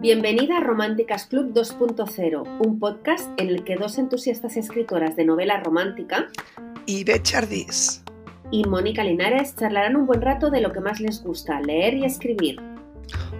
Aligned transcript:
Bienvenida 0.00 0.56
a 0.56 0.60
Románticas 0.60 1.26
Club 1.26 1.52
2.0, 1.52 2.58
un 2.66 2.80
podcast 2.80 3.28
en 3.36 3.50
el 3.50 3.62
que 3.62 3.76
dos 3.76 3.98
entusiastas 3.98 4.56
escritoras 4.56 5.14
de 5.14 5.24
novela 5.24 5.60
romántica, 5.60 6.26
Ibe 6.86 7.22
Chardis 7.22 8.02
y 8.50 8.64
Mónica 8.64 9.04
Linares 9.04 9.54
charlarán 9.54 9.94
un 9.94 10.06
buen 10.06 10.20
rato 10.20 10.50
de 10.50 10.60
lo 10.60 10.72
que 10.72 10.80
más 10.80 10.98
les 10.98 11.22
gusta, 11.22 11.60
leer 11.60 11.94
y 11.94 12.04
escribir. 12.04 12.60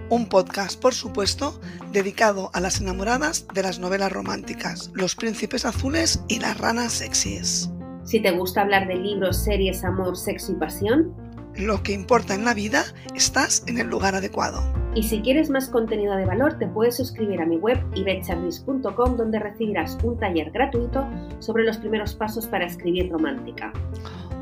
Un 0.09 0.29
podcast, 0.29 0.81
por 0.81 0.93
supuesto, 0.93 1.59
dedicado 1.91 2.51
a 2.53 2.61
las 2.61 2.79
enamoradas 2.79 3.45
de 3.53 3.63
las 3.63 3.79
novelas 3.79 4.13
románticas, 4.13 4.91
los 4.93 5.17
príncipes 5.17 5.65
azules 5.65 6.23
y 6.29 6.39
las 6.39 6.57
ranas 6.57 6.93
sexys. 6.93 7.69
Si 8.05 8.21
te 8.21 8.31
gusta 8.31 8.61
hablar 8.61 8.87
de 8.87 8.95
libros, 8.95 9.43
series, 9.43 9.83
amor, 9.83 10.17
sexo 10.17 10.53
y 10.53 10.55
pasión, 10.55 11.13
lo 11.55 11.83
que 11.83 11.93
importa 11.93 12.33
en 12.33 12.45
la 12.45 12.53
vida, 12.53 12.83
estás 13.15 13.63
en 13.67 13.77
el 13.77 13.87
lugar 13.87 14.15
adecuado. 14.15 14.61
Y 14.93 15.03
si 15.03 15.21
quieres 15.21 15.49
más 15.49 15.69
contenido 15.69 16.15
de 16.15 16.25
valor, 16.25 16.57
te 16.57 16.67
puedes 16.67 16.97
suscribir 16.97 17.41
a 17.41 17.45
mi 17.45 17.57
web 17.57 17.79
ibetcharlis.com 17.95 19.15
donde 19.17 19.39
recibirás 19.39 19.97
un 20.03 20.19
taller 20.19 20.51
gratuito 20.51 21.07
sobre 21.39 21.63
los 21.63 21.77
primeros 21.77 22.13
pasos 22.13 22.47
para 22.47 22.65
escribir 22.65 23.09
romántica. 23.09 23.71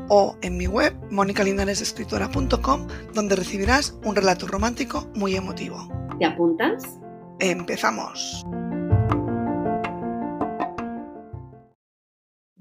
O 0.08 0.36
en 0.42 0.56
mi 0.56 0.66
web 0.66 0.92
monicalinaresescritora.com 1.10 2.88
donde 3.14 3.36
recibirás 3.36 3.96
un 4.04 4.16
relato 4.16 4.48
romántico 4.48 5.08
muy 5.14 5.36
emotivo. 5.36 5.88
¿Te 6.18 6.26
apuntas? 6.26 6.98
Empezamos. 7.38 8.44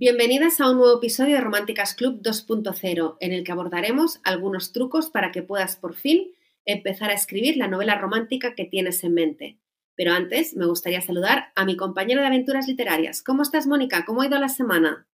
Bienvenidas 0.01 0.61
a 0.61 0.71
un 0.71 0.77
nuevo 0.77 0.99
episodio 0.99 1.35
de 1.35 1.41
Románticas 1.41 1.93
Club 1.93 2.21
2.0, 2.21 3.17
en 3.19 3.33
el 3.33 3.43
que 3.43 3.51
abordaremos 3.51 4.21
algunos 4.23 4.71
trucos 4.71 5.09
para 5.09 5.33
que 5.33 5.43
puedas 5.43 5.75
por 5.75 5.93
fin 5.93 6.31
empezar 6.63 7.09
a 7.09 7.15
escribir 7.15 7.57
la 7.57 7.67
novela 7.67 7.95
romántica 7.95 8.55
que 8.55 8.63
tienes 8.63 9.03
en 9.03 9.13
mente. 9.13 9.59
Pero 9.97 10.13
antes 10.13 10.55
me 10.55 10.67
gustaría 10.67 11.01
saludar 11.01 11.51
a 11.53 11.65
mi 11.65 11.75
compañero 11.75 12.21
de 12.21 12.27
aventuras 12.27 12.65
literarias. 12.65 13.21
¿Cómo 13.21 13.41
estás, 13.43 13.67
Mónica? 13.67 14.05
¿Cómo 14.05 14.21
ha 14.21 14.27
ido 14.27 14.39
la 14.39 14.47
semana? 14.47 15.05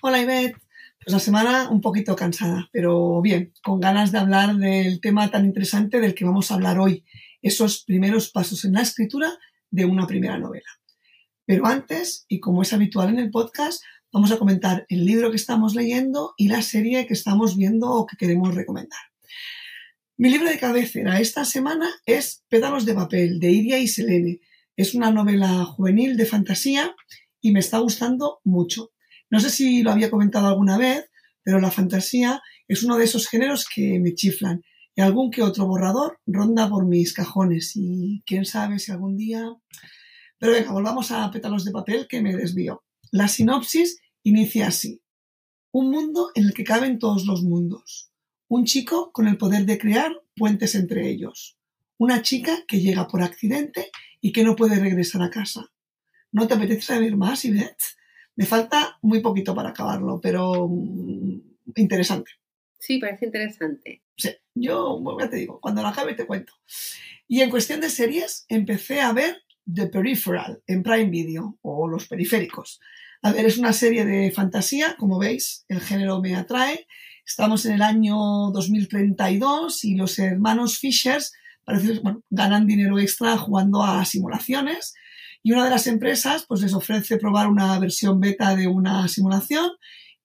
Hola, 0.00 0.22
Ivette. 0.22 0.56
Pues 1.04 1.12
la 1.12 1.18
semana 1.18 1.68
un 1.68 1.82
poquito 1.82 2.16
cansada, 2.16 2.70
pero 2.72 3.20
bien, 3.20 3.52
con 3.62 3.80
ganas 3.80 4.12
de 4.12 4.18
hablar 4.18 4.54
del 4.54 5.02
tema 5.02 5.30
tan 5.30 5.44
interesante 5.44 6.00
del 6.00 6.14
que 6.14 6.24
vamos 6.24 6.50
a 6.50 6.54
hablar 6.54 6.78
hoy, 6.78 7.04
esos 7.42 7.84
primeros 7.84 8.30
pasos 8.30 8.64
en 8.64 8.72
la 8.72 8.80
escritura 8.80 9.38
de 9.70 9.84
una 9.84 10.06
primera 10.06 10.38
novela. 10.38 10.70
Pero 11.44 11.66
antes, 11.66 12.24
y 12.28 12.40
como 12.40 12.62
es 12.62 12.72
habitual 12.72 13.10
en 13.10 13.18
el 13.18 13.30
podcast, 13.30 13.82
Vamos 14.14 14.30
a 14.30 14.38
comentar 14.38 14.84
el 14.90 15.06
libro 15.06 15.30
que 15.30 15.36
estamos 15.36 15.74
leyendo 15.74 16.34
y 16.36 16.48
la 16.48 16.60
serie 16.60 17.06
que 17.06 17.14
estamos 17.14 17.56
viendo 17.56 17.90
o 17.90 18.06
que 18.06 18.18
queremos 18.18 18.54
recomendar. 18.54 19.00
Mi 20.18 20.28
libro 20.28 20.50
de 20.50 20.58
cabecera 20.58 21.18
esta 21.18 21.46
semana 21.46 21.88
es 22.04 22.44
Pédalos 22.50 22.84
de 22.84 22.92
papel 22.92 23.40
de 23.40 23.50
Iria 23.50 23.78
y 23.78 23.88
Selene. 23.88 24.40
Es 24.76 24.94
una 24.94 25.10
novela 25.10 25.64
juvenil 25.64 26.18
de 26.18 26.26
fantasía 26.26 26.94
y 27.40 27.52
me 27.52 27.60
está 27.60 27.78
gustando 27.78 28.40
mucho. 28.44 28.90
No 29.30 29.40
sé 29.40 29.48
si 29.48 29.82
lo 29.82 29.90
había 29.90 30.10
comentado 30.10 30.46
alguna 30.46 30.76
vez, 30.76 31.08
pero 31.42 31.58
la 31.58 31.70
fantasía 31.70 32.42
es 32.68 32.82
uno 32.82 32.98
de 32.98 33.06
esos 33.06 33.26
géneros 33.28 33.66
que 33.66 33.98
me 33.98 34.12
chiflan 34.12 34.60
y 34.94 35.00
algún 35.00 35.30
que 35.30 35.40
otro 35.40 35.66
borrador 35.66 36.20
ronda 36.26 36.68
por 36.68 36.84
mis 36.84 37.14
cajones 37.14 37.72
y 37.76 38.22
quién 38.26 38.44
sabe 38.44 38.78
si 38.78 38.92
algún 38.92 39.16
día... 39.16 39.48
Pero 40.38 40.52
venga, 40.52 40.72
volvamos 40.72 41.10
a 41.12 41.30
Pétalos 41.30 41.64
de 41.64 41.70
papel 41.70 42.06
que 42.06 42.20
me 42.20 42.36
desvío. 42.36 42.84
La 43.10 43.28
sinopsis 43.28 44.01
inicia 44.22 44.68
así. 44.68 45.02
Un 45.70 45.90
mundo 45.90 46.30
en 46.34 46.44
el 46.44 46.54
que 46.54 46.64
caben 46.64 46.98
todos 46.98 47.24
los 47.26 47.42
mundos. 47.42 48.10
Un 48.48 48.64
chico 48.64 49.12
con 49.12 49.26
el 49.26 49.38
poder 49.38 49.64
de 49.64 49.78
crear 49.78 50.12
puentes 50.36 50.74
entre 50.74 51.08
ellos. 51.08 51.56
Una 51.98 52.22
chica 52.22 52.64
que 52.66 52.80
llega 52.80 53.08
por 53.08 53.22
accidente 53.22 53.90
y 54.20 54.32
que 54.32 54.44
no 54.44 54.56
puede 54.56 54.78
regresar 54.78 55.22
a 55.22 55.30
casa. 55.30 55.72
¿No 56.30 56.46
te 56.46 56.54
apetece 56.54 56.82
saber 56.82 57.16
más, 57.16 57.44
Ivette? 57.44 57.82
Me 58.36 58.46
falta 58.46 58.98
muy 59.02 59.20
poquito 59.20 59.54
para 59.54 59.70
acabarlo, 59.70 60.20
pero 60.20 60.68
mm, 60.68 61.40
interesante. 61.76 62.32
Sí, 62.78 62.98
parece 62.98 63.26
interesante. 63.26 64.02
Sí, 64.16 64.30
yo 64.54 65.02
ya 65.20 65.30
te 65.30 65.36
digo, 65.36 65.60
cuando 65.60 65.82
lo 65.82 65.88
acabe 65.88 66.14
te 66.14 66.26
cuento. 66.26 66.54
Y 67.28 67.40
en 67.40 67.50
cuestión 67.50 67.80
de 67.80 67.90
series, 67.90 68.44
empecé 68.48 69.00
a 69.00 69.12
ver 69.12 69.42
The 69.72 69.86
Peripheral 69.86 70.62
en 70.66 70.82
Prime 70.82 71.10
Video 71.10 71.58
o 71.62 71.88
Los 71.88 72.08
Periféricos. 72.08 72.80
A 73.24 73.30
ver, 73.30 73.46
es 73.46 73.56
una 73.56 73.72
serie 73.72 74.04
de 74.04 74.32
fantasía, 74.32 74.96
como 74.98 75.16
veis, 75.16 75.64
el 75.68 75.80
género 75.80 76.20
me 76.20 76.34
atrae. 76.34 76.88
Estamos 77.24 77.64
en 77.66 77.74
el 77.74 77.82
año 77.82 78.16
2032 78.50 79.84
y 79.84 79.94
los 79.94 80.18
hermanos 80.18 80.78
Fishers 80.78 81.32
parece, 81.64 82.02
ganan 82.30 82.66
dinero 82.66 82.98
extra 82.98 83.38
jugando 83.38 83.84
a 83.84 84.04
simulaciones 84.04 84.94
y 85.44 85.52
una 85.52 85.62
de 85.62 85.70
las 85.70 85.86
empresas 85.86 86.46
pues 86.48 86.62
les 86.62 86.74
ofrece 86.74 87.16
probar 87.16 87.46
una 87.46 87.78
versión 87.78 88.18
beta 88.18 88.56
de 88.56 88.66
una 88.66 89.06
simulación 89.06 89.70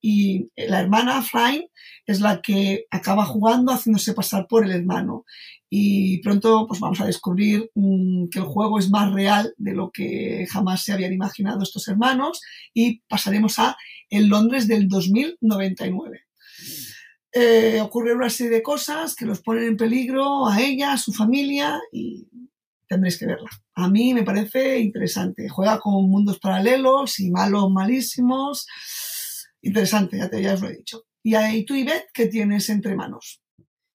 y 0.02 0.50
la 0.56 0.82
hermana 0.82 1.22
Flying 1.22 1.68
es 2.06 2.22
la 2.22 2.42
que 2.42 2.86
acaba 2.92 3.26
jugando 3.26 3.72
haciéndose 3.72 4.14
pasar 4.14 4.48
por 4.48 4.64
el 4.64 4.72
hermano 4.72 5.26
y 5.70 6.22
pronto 6.22 6.66
pues 6.68 6.80
vamos 6.80 7.02
a 7.02 7.06
descubrir 7.06 7.70
mm, 7.76 8.30
que 8.30 8.40
el 8.40 8.46
juego 8.46 8.80
es 8.80 8.90
más 8.90 9.14
real 9.14 9.54
de 9.58 9.74
lo 9.74 9.92
que 9.92 10.46
jamás 10.50 10.84
se 10.84 10.94
habían 10.94 11.14
imaginado 11.14 11.62
estos 11.62 11.88
hermanos 11.88 12.42
y 12.74 13.00
pasaremos 13.08 13.60
a 13.60 13.76
el 14.10 14.28
Londres 14.28 14.68
del 14.68 14.88
2099. 14.88 16.22
Eh, 17.34 17.82
ocurre 17.82 18.16
una 18.16 18.30
serie 18.30 18.54
de 18.54 18.64
cosas 18.64 19.16
que 19.16 19.26
los 19.26 19.42
ponen 19.42 19.66
en 19.66 19.78
peligro 19.78 20.48
a 20.48 20.62
ella, 20.62 20.94
a 20.94 20.98
su 20.98 21.12
familia 21.12 21.80
y 21.92 22.28
tendréis 22.88 23.20
que 23.20 23.28
verla. 23.28 23.50
A 23.76 23.90
mí 23.90 24.14
me 24.14 24.24
parece 24.24 24.80
interesante. 24.80 25.50
Juega 25.50 25.80
con 25.80 26.10
mundos 26.10 26.40
paralelos 26.40 27.20
y 27.20 27.30
malos 27.30 27.70
malísimos. 27.70 28.66
Interesante, 29.62 30.18
ya, 30.18 30.30
te, 30.30 30.48
os 30.50 30.62
lo 30.62 30.70
he 30.70 30.78
dicho. 30.78 31.06
Y 31.24 31.36
ahí 31.36 31.66
tú, 31.66 31.76
Ivette, 31.76 32.10
¿qué 32.14 32.28
tienes 32.28 32.70
entre 32.70 32.96
manos? 32.96 33.42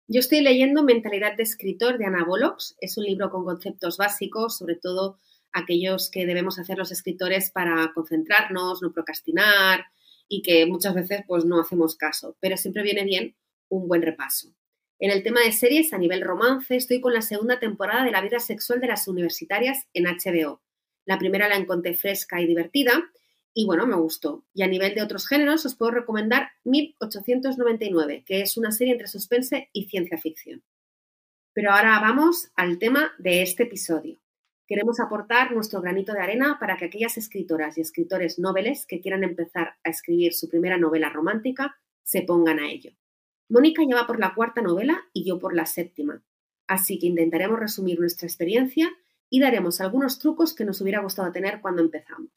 Yo 0.09 0.21
estoy 0.21 0.41
leyendo 0.41 0.83
Mentalidad 0.83 1.37
de 1.37 1.45
escritor 1.45 1.97
de 1.97 2.05
Ana 2.05 2.25
Bolox. 2.25 2.77
Es 2.81 2.99
un 2.99 3.05
libro 3.05 3.31
con 3.31 3.45
conceptos 3.45 3.97
básicos, 3.97 4.59
sobre 4.59 4.77
todo 4.77 5.19
aquellos 5.53 6.11
que 6.11 6.27
debemos 6.27 6.59
hacer 6.59 6.78
los 6.78 6.93
escritores 6.93 7.50
para 7.50 7.93
concentrarnos, 7.95 8.83
no 8.83 8.93
procrastinar 8.93 9.87
y 10.28 10.43
que 10.43 10.67
muchas 10.67 10.95
veces 10.95 11.23
pues 11.27 11.45
no 11.45 11.61
hacemos 11.61 11.97
caso, 11.97 12.37
pero 12.41 12.56
siempre 12.56 12.83
viene 12.83 13.05
bien 13.05 13.37
un 13.69 13.87
buen 13.89 14.03
repaso. 14.03 14.55
En 14.99 15.11
el 15.11 15.23
tema 15.23 15.41
de 15.41 15.53
series 15.53 15.93
a 15.93 15.99
nivel 15.99 16.23
romance 16.23 16.77
estoy 16.77 17.00
con 17.00 17.12
la 17.12 17.23
segunda 17.23 17.59
temporada 17.59 18.05
de 18.05 18.12
La 18.12 18.23
vida 18.23 18.39
sexual 18.39 18.81
de 18.81 18.89
las 18.89 19.09
universitarias 19.09 19.87
en 19.94 20.05
HBO. 20.05 20.62
La 21.05 21.19
primera 21.19 21.49
la 21.49 21.56
encontré 21.56 21.94
fresca 21.94 22.41
y 22.41 22.47
divertida 22.47 23.11
y 23.54 23.66
bueno, 23.66 23.86
me 23.86 23.96
gustó. 23.96 24.44
Y 24.54 24.62
a 24.62 24.66
nivel 24.66 24.94
de 24.94 25.02
otros 25.02 25.26
géneros 25.26 25.66
os 25.66 25.74
puedo 25.74 25.92
recomendar 25.92 26.50
1899, 26.64 28.24
que 28.26 28.42
es 28.42 28.56
una 28.56 28.72
serie 28.72 28.92
entre 28.92 29.08
suspense 29.08 29.68
y 29.72 29.84
ciencia 29.86 30.18
ficción. 30.18 30.62
Pero 31.52 31.72
ahora 31.72 32.00
vamos 32.00 32.50
al 32.56 32.78
tema 32.78 33.12
de 33.18 33.42
este 33.42 33.64
episodio. 33.64 34.18
Queremos 34.66 35.00
aportar 35.00 35.52
nuestro 35.52 35.82
granito 35.82 36.14
de 36.14 36.20
arena 36.20 36.56
para 36.58 36.76
que 36.76 36.86
aquellas 36.86 37.18
escritoras 37.18 37.76
y 37.76 37.82
escritores 37.82 38.38
noveles 38.38 38.86
que 38.86 39.00
quieran 39.00 39.22
empezar 39.22 39.74
a 39.84 39.90
escribir 39.90 40.32
su 40.32 40.48
primera 40.48 40.78
novela 40.78 41.10
romántica 41.10 41.76
se 42.02 42.22
pongan 42.22 42.58
a 42.58 42.70
ello. 42.70 42.92
Mónica 43.50 43.82
ya 43.86 43.96
va 43.96 44.06
por 44.06 44.19
la 44.19 44.34
cuarta 44.34 44.62
novela 44.62 45.02
y 45.12 45.26
yo 45.26 45.38
por 45.38 45.54
la 45.54 45.66
séptima, 45.66 46.22
así 46.66 46.98
que 46.98 47.06
intentaremos 47.06 47.60
resumir 47.60 48.00
nuestra 48.00 48.26
experiencia 48.26 48.90
y 49.28 49.40
daremos 49.40 49.82
algunos 49.82 50.19
trucos 50.19 50.54
que 50.54 50.64
nos 50.64 50.80
hubiera 50.80 51.00
gustado 51.00 51.30
tener 51.32 51.60
cuando 51.60 51.82
empezamos. 51.82 52.30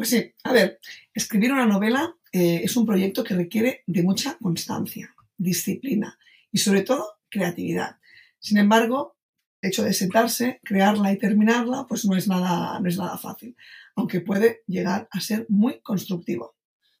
Pues 0.00 0.08
sí, 0.08 0.32
a 0.44 0.52
ver, 0.54 0.80
escribir 1.12 1.52
una 1.52 1.66
novela 1.66 2.16
eh, 2.32 2.62
es 2.64 2.74
un 2.74 2.86
proyecto 2.86 3.22
que 3.22 3.34
requiere 3.34 3.84
de 3.86 4.02
mucha 4.02 4.38
constancia, 4.38 5.14
disciplina 5.36 6.18
y 6.50 6.56
sobre 6.56 6.80
todo 6.80 7.18
creatividad. 7.28 7.96
Sin 8.38 8.56
embargo, 8.56 9.18
el 9.60 9.68
hecho 9.68 9.82
de 9.82 9.92
sentarse, 9.92 10.58
crearla 10.64 11.12
y 11.12 11.18
terminarla, 11.18 11.84
pues 11.86 12.06
no 12.06 12.16
es 12.16 12.28
nada, 12.28 12.80
no 12.80 12.88
es 12.88 12.96
nada 12.96 13.18
fácil, 13.18 13.54
aunque 13.94 14.22
puede 14.22 14.62
llegar 14.66 15.06
a 15.10 15.20
ser 15.20 15.44
muy 15.50 15.80
constructivo. 15.80 16.56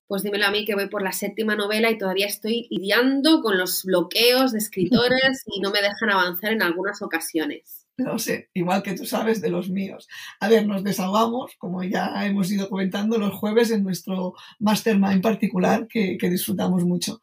Pues 0.06 0.22
dímelo 0.22 0.44
a 0.44 0.50
mí 0.50 0.66
que 0.66 0.74
voy 0.74 0.90
por 0.90 1.00
la 1.00 1.12
séptima 1.12 1.56
novela 1.56 1.90
y 1.90 1.96
todavía 1.96 2.26
estoy 2.26 2.66
lidiando 2.68 3.40
con 3.40 3.56
los 3.56 3.82
bloqueos 3.82 4.52
de 4.52 4.58
escritores 4.58 5.44
y 5.46 5.62
no 5.62 5.70
me 5.70 5.80
dejan 5.80 6.10
avanzar 6.10 6.52
en 6.52 6.62
algunas 6.62 7.00
ocasiones 7.00 7.79
no 7.96 8.18
sé, 8.18 8.50
igual 8.54 8.82
que 8.82 8.94
tú 8.94 9.04
sabes 9.04 9.40
de 9.40 9.50
los 9.50 9.70
míos. 9.70 10.08
A 10.40 10.48
ver, 10.48 10.66
nos 10.66 10.82
desahogamos, 10.82 11.52
como 11.58 11.82
ya 11.82 12.26
hemos 12.26 12.50
ido 12.50 12.68
comentando 12.68 13.18
los 13.18 13.34
jueves 13.34 13.70
en 13.70 13.84
nuestro 13.84 14.34
mastermind 14.58 15.22
particular, 15.22 15.86
que, 15.88 16.18
disfrutamos 16.22 16.84
mucho. 16.84 17.20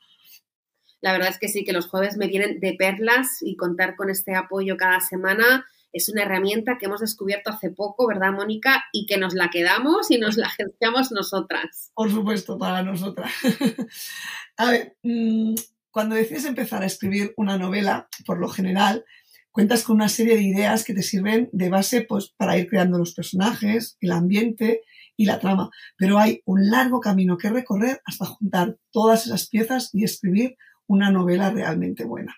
La 1.01 1.11
verdad 1.11 1.29
es 1.29 1.39
que 1.39 1.47
sí, 1.47 1.63
que 1.63 1.73
los 1.73 1.87
jueves 1.87 2.17
me 2.17 2.27
vienen 2.27 2.59
de 2.59 2.73
perlas 2.73 3.37
y 3.41 3.55
contar 3.55 3.95
con 3.95 4.09
este 4.09 4.35
apoyo 4.35 4.77
cada 4.77 4.99
semana 4.99 5.65
es 5.93 6.09
una 6.09 6.23
herramienta 6.23 6.77
que 6.77 6.85
hemos 6.85 7.01
descubierto 7.01 7.49
hace 7.49 7.69
poco, 7.69 8.07
¿verdad, 8.07 8.31
Mónica? 8.31 8.83
Y 8.91 9.05
que 9.05 9.17
nos 9.17 9.33
la 9.33 9.49
quedamos 9.49 10.11
y 10.11 10.17
nos 10.17 10.37
la 10.37 10.47
agenciamos 10.47 11.11
nosotras. 11.11 11.91
Por 11.95 12.11
supuesto, 12.11 12.57
para 12.57 12.83
nosotras. 12.83 13.31
A 14.57 14.71
ver, 14.71 14.97
mm, 15.03 15.55
Cuando 15.91 16.15
decides 16.15 16.45
empezar 16.45 16.83
a 16.83 16.85
escribir 16.85 17.33
una 17.37 17.57
novela, 17.57 18.07
por 18.25 18.37
lo 18.37 18.49
general, 18.49 19.05
cuentas 19.57 19.83
con 19.83 19.95
una 19.95 20.07
serie 20.07 20.35
de 20.35 20.43
ideas 20.43 20.83
que 20.83 20.93
te 20.93 21.01
sirven 21.01 21.49
de 21.51 21.69
base 21.69 22.01
pues, 22.01 22.29
para 22.29 22.59
ir 22.59 22.69
creando 22.69 22.99
los 22.99 23.15
personajes, 23.15 23.97
el 24.01 24.11
ambiente 24.11 24.83
y 25.15 25.25
la 25.25 25.39
trama. 25.39 25.71
Pero 25.97 26.19
hay 26.19 26.43
un 26.45 26.69
largo 26.69 26.99
camino 26.99 27.39
que 27.39 27.49
recorrer 27.49 27.99
hasta 28.05 28.25
juntar 28.25 28.77
todas 28.91 29.25
esas 29.25 29.49
piezas 29.49 29.89
y 29.93 30.03
escribir 30.03 30.57
una 30.85 31.09
novela 31.09 31.49
realmente 31.49 32.05
buena. 32.05 32.35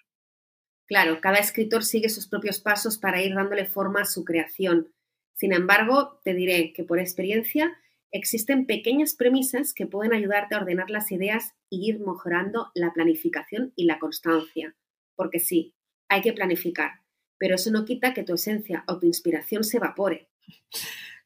Claro, 0.87 1.19
cada 1.19 1.39
escritor 1.39 1.83
sigue 1.83 2.07
sus 2.07 2.29
propios 2.29 2.61
pasos 2.61 2.97
para 2.97 3.21
ir 3.21 3.35
dándole 3.35 3.65
forma 3.65 4.03
a 4.03 4.05
su 4.05 4.23
creación. 4.23 4.87
Sin 5.33 5.51
embargo, 5.51 6.21
te 6.23 6.33
diré 6.33 6.71
que 6.71 6.85
por 6.85 6.99
experiencia 6.99 7.77
existen 8.13 8.65
pequeñas 8.65 9.13
premisas 9.13 9.73
que 9.73 9.87
pueden 9.87 10.13
ayudarte 10.13 10.55
a 10.55 10.59
ordenar 10.59 10.89
las 10.89 11.11
ideas 11.11 11.53
y 11.69 11.89
ir 11.89 11.99
mejorando 11.99 12.71
la 12.75 12.93
planificación 12.93 13.73
y 13.75 13.87
la 13.87 13.99
constancia. 13.99 14.73
Porque 15.17 15.39
sí, 15.39 15.75
hay 16.07 16.21
que 16.21 16.31
planificar, 16.31 17.01
pero 17.39 17.55
eso 17.55 17.71
no 17.71 17.85
quita 17.85 18.13
que 18.13 18.23
tu 18.23 18.35
esencia 18.35 18.83
o 18.87 18.99
tu 18.99 19.07
inspiración 19.07 19.63
se 19.63 19.77
evapore. 19.77 20.29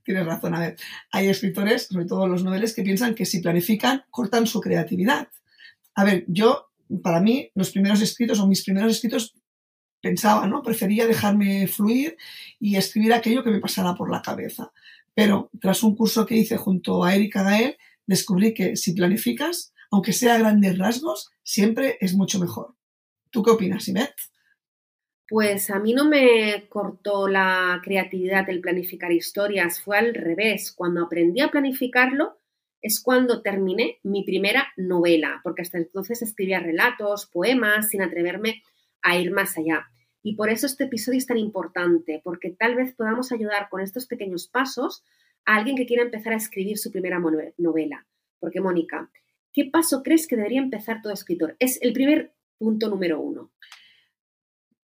Tienes 0.03 0.25
razón, 0.25 0.53
a 0.53 0.59
ver, 0.59 0.77
hay 1.11 1.27
escritores, 1.27 1.87
sobre 1.87 2.05
todo 2.05 2.27
los 2.27 2.43
noveles, 2.43 2.73
que 2.73 2.83
piensan 2.83 3.15
que 3.15 3.25
si 3.25 3.41
planifican, 3.41 4.03
cortan 4.09 4.47
su 4.47 4.61
creatividad. 4.61 5.29
A 5.95 6.03
ver, 6.03 6.25
yo, 6.27 6.69
para 7.01 7.19
mí, 7.19 7.51
los 7.55 7.71
primeros 7.71 8.01
escritos 8.01 8.39
o 8.39 8.47
mis 8.47 8.63
primeros 8.63 8.91
escritos 8.91 9.33
pensaba, 10.01 10.45
¿no? 10.45 10.61
Prefería 10.61 11.07
dejarme 11.07 11.67
fluir 11.67 12.17
y 12.59 12.75
escribir 12.75 13.13
aquello 13.13 13.43
que 13.43 13.51
me 13.51 13.61
pasara 13.61 13.95
por 13.95 14.11
la 14.11 14.21
cabeza. 14.21 14.71
Pero 15.13 15.49
tras 15.61 15.83
un 15.83 15.95
curso 15.95 16.25
que 16.25 16.35
hice 16.35 16.57
junto 16.57 17.03
a 17.03 17.15
Erika 17.15 17.43
Gael, 17.43 17.77
descubrí 18.05 18.53
que 18.53 18.75
si 18.75 18.93
planificas, 18.93 19.73
aunque 19.89 20.11
sea 20.11 20.35
a 20.35 20.39
grandes 20.39 20.77
rasgos, 20.77 21.31
siempre 21.43 21.97
es 22.01 22.13
mucho 22.13 22.39
mejor. 22.39 22.75
¿Tú 23.29 23.41
qué 23.41 23.51
opinas, 23.51 23.87
Imet? 23.87 24.13
Pues 25.29 25.69
a 25.69 25.79
mí 25.79 25.93
no 25.93 26.07
me 26.07 26.65
cortó 26.69 27.27
la 27.27 27.79
creatividad 27.83 28.49
el 28.49 28.61
planificar 28.61 29.11
historias, 29.11 29.81
fue 29.81 29.97
al 29.97 30.13
revés. 30.13 30.71
Cuando 30.71 31.05
aprendí 31.05 31.41
a 31.41 31.49
planificarlo 31.49 32.37
es 32.81 33.01
cuando 33.01 33.41
terminé 33.41 33.99
mi 34.03 34.23
primera 34.23 34.67
novela, 34.75 35.39
porque 35.41 35.61
hasta 35.61 35.77
entonces 35.77 36.21
escribía 36.21 36.59
relatos, 36.59 37.27
poemas, 37.27 37.89
sin 37.89 38.01
atreverme 38.01 38.61
a 39.01 39.17
ir 39.17 39.31
más 39.31 39.57
allá. 39.57 39.87
Y 40.21 40.35
por 40.35 40.49
eso 40.49 40.65
este 40.65 40.83
episodio 40.83 41.17
es 41.17 41.25
tan 41.25 41.37
importante, 41.37 42.19
porque 42.23 42.49
tal 42.51 42.75
vez 42.75 42.93
podamos 42.93 43.31
ayudar 43.31 43.69
con 43.69 43.81
estos 43.81 44.05
pequeños 44.05 44.47
pasos 44.47 45.03
a 45.45 45.55
alguien 45.55 45.77
que 45.77 45.85
quiera 45.85 46.03
empezar 46.03 46.33
a 46.33 46.37
escribir 46.37 46.77
su 46.77 46.91
primera 46.91 47.21
novela. 47.57 48.05
Porque, 48.39 48.59
Mónica, 48.59 49.09
¿qué 49.53 49.65
paso 49.65 50.03
crees 50.03 50.27
que 50.27 50.35
debería 50.35 50.61
empezar 50.61 51.01
todo 51.01 51.13
escritor? 51.13 51.55
Es 51.59 51.81
el 51.81 51.93
primer 51.93 52.33
punto 52.57 52.89
número 52.89 53.19
uno. 53.21 53.51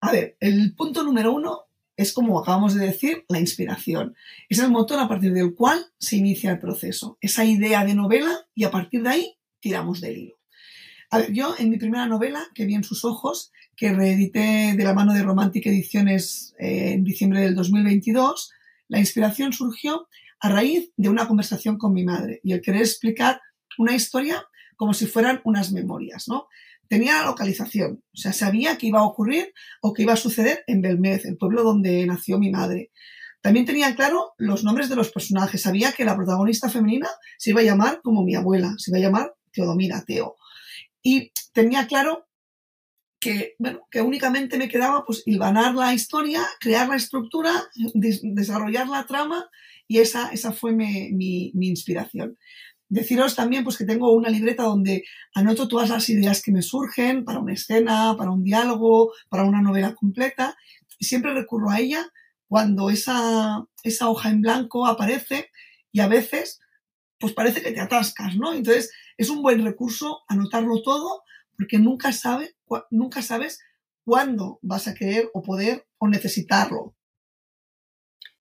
A 0.01 0.11
ver, 0.11 0.37
el 0.39 0.75
punto 0.75 1.03
número 1.03 1.33
uno 1.33 1.65
es, 1.97 2.13
como 2.13 2.39
acabamos 2.39 2.73
de 2.75 2.85
decir, 2.85 3.25
la 3.27 3.39
inspiración. 3.39 4.15
Es 4.47 4.59
el 4.59 4.71
motor 4.71 4.99
a 4.99 5.07
partir 5.07 5.33
del 5.33 5.53
cual 5.53 5.85
se 5.99 6.15
inicia 6.15 6.51
el 6.51 6.59
proceso. 6.59 7.17
Esa 7.19 7.43
idea 7.43 7.83
de 7.83 7.93
novela 7.93 8.47
y 8.55 8.63
a 8.63 8.71
partir 8.71 9.03
de 9.03 9.09
ahí 9.09 9.37
tiramos 9.59 9.99
del 9.99 10.17
hilo. 10.17 10.35
A 11.11 11.17
ver, 11.17 11.33
yo 11.33 11.55
en 11.57 11.69
mi 11.69 11.77
primera 11.77 12.05
novela, 12.05 12.47
que 12.53 12.65
vi 12.65 12.75
en 12.75 12.83
sus 12.83 13.03
ojos, 13.03 13.51
que 13.75 13.91
reedité 13.91 14.75
de 14.77 14.83
la 14.83 14.93
mano 14.93 15.13
de 15.13 15.23
Romantic 15.23 15.65
Ediciones 15.65 16.53
eh, 16.59 16.93
en 16.93 17.03
diciembre 17.03 17.41
del 17.41 17.55
2022, 17.55 18.51
la 18.87 18.99
inspiración 18.99 19.51
surgió 19.51 20.07
a 20.39 20.49
raíz 20.49 20.91
de 20.95 21.09
una 21.09 21.27
conversación 21.27 21.77
con 21.77 21.93
mi 21.93 22.05
madre 22.05 22.39
y 22.43 22.53
el 22.53 22.61
querer 22.61 22.81
explicar 22.81 23.41
una 23.77 23.95
historia 23.95 24.45
como 24.75 24.93
si 24.93 25.05
fueran 25.07 25.41
unas 25.43 25.71
memorias, 25.71 26.27
¿no? 26.27 26.47
Tenía 26.89 27.19
la 27.19 27.27
localización, 27.27 28.03
o 28.13 28.17
sea, 28.17 28.33
sabía 28.33 28.77
que 28.77 28.87
iba 28.87 28.99
a 28.99 29.05
ocurrir 29.05 29.53
o 29.81 29.93
que 29.93 30.01
iba 30.01 30.13
a 30.13 30.17
suceder 30.17 30.63
en 30.67 30.81
Belmez, 30.81 31.23
el 31.23 31.37
pueblo 31.37 31.63
donde 31.63 32.05
nació 32.05 32.39
mi 32.39 32.49
madre. 32.49 32.91
También 33.41 33.65
tenía 33.65 33.95
claro 33.95 34.33
los 34.37 34.63
nombres 34.63 34.89
de 34.89 34.95
los 34.95 35.11
personajes, 35.11 35.61
sabía 35.61 35.93
que 35.93 36.03
la 36.03 36.15
protagonista 36.15 36.67
femenina 36.67 37.07
se 37.37 37.51
iba 37.51 37.61
a 37.61 37.63
llamar 37.63 38.01
como 38.01 38.23
mi 38.23 38.35
abuela, 38.35 38.73
se 38.77 38.91
iba 38.91 38.97
a 38.97 39.01
llamar 39.01 39.35
Teodomira, 39.53 40.03
Teo. 40.05 40.35
Y 41.01 41.31
tenía 41.53 41.87
claro 41.87 42.27
que, 43.21 43.55
bueno, 43.59 43.81
que 43.91 44.01
únicamente 44.01 44.57
me 44.57 44.67
quedaba 44.67 45.05
pues 45.05 45.23
hilvanar 45.25 45.75
la 45.75 45.93
historia, 45.93 46.41
crear 46.59 46.89
la 46.89 46.95
estructura, 46.95 47.53
desarrollar 47.93 48.87
la 48.87 49.05
trama 49.05 49.47
y 49.87 49.99
esa, 49.99 50.29
esa 50.29 50.53
fue 50.53 50.71
mi, 50.71 51.11
mi 51.11 51.67
inspiración. 51.67 52.37
Deciros 52.89 53.35
también 53.35 53.63
pues, 53.63 53.77
que 53.77 53.85
tengo 53.85 54.11
una 54.13 54.29
libreta 54.29 54.63
donde 54.63 55.05
anoto 55.35 55.67
todas 55.67 55.89
las 55.89 56.09
ideas 56.09 56.41
que 56.41 56.51
me 56.51 56.63
surgen 56.63 57.23
para 57.23 57.39
una 57.39 57.53
escena, 57.53 58.15
para 58.17 58.31
un 58.31 58.43
diálogo, 58.43 59.13
para 59.29 59.43
una 59.43 59.61
novela 59.61 59.93
completa. 59.93 60.57
Y 60.97 61.05
siempre 61.05 61.33
recurro 61.33 61.69
a 61.69 61.79
ella 61.79 62.11
cuando 62.47 62.89
esa, 62.89 63.63
esa 63.83 64.09
hoja 64.09 64.29
en 64.31 64.41
blanco 64.41 64.87
aparece 64.87 65.51
y 65.91 65.99
a 65.99 66.07
veces 66.07 66.59
pues 67.19 67.33
parece 67.33 67.61
que 67.61 67.71
te 67.71 67.79
atascas, 67.79 68.35
¿no? 68.35 68.53
Entonces 68.53 68.91
es 69.17 69.29
un 69.29 69.43
buen 69.43 69.63
recurso 69.63 70.21
anotarlo 70.27 70.81
todo 70.81 71.23
porque 71.55 71.77
nunca, 71.77 72.11
sabe, 72.11 72.55
nunca 72.89 73.21
sabes 73.21 73.59
cuándo 74.03 74.57
vas 74.63 74.87
a 74.87 74.95
querer 74.95 75.29
o 75.33 75.43
poder 75.43 75.85
o 75.99 76.07
necesitarlo. 76.07 76.95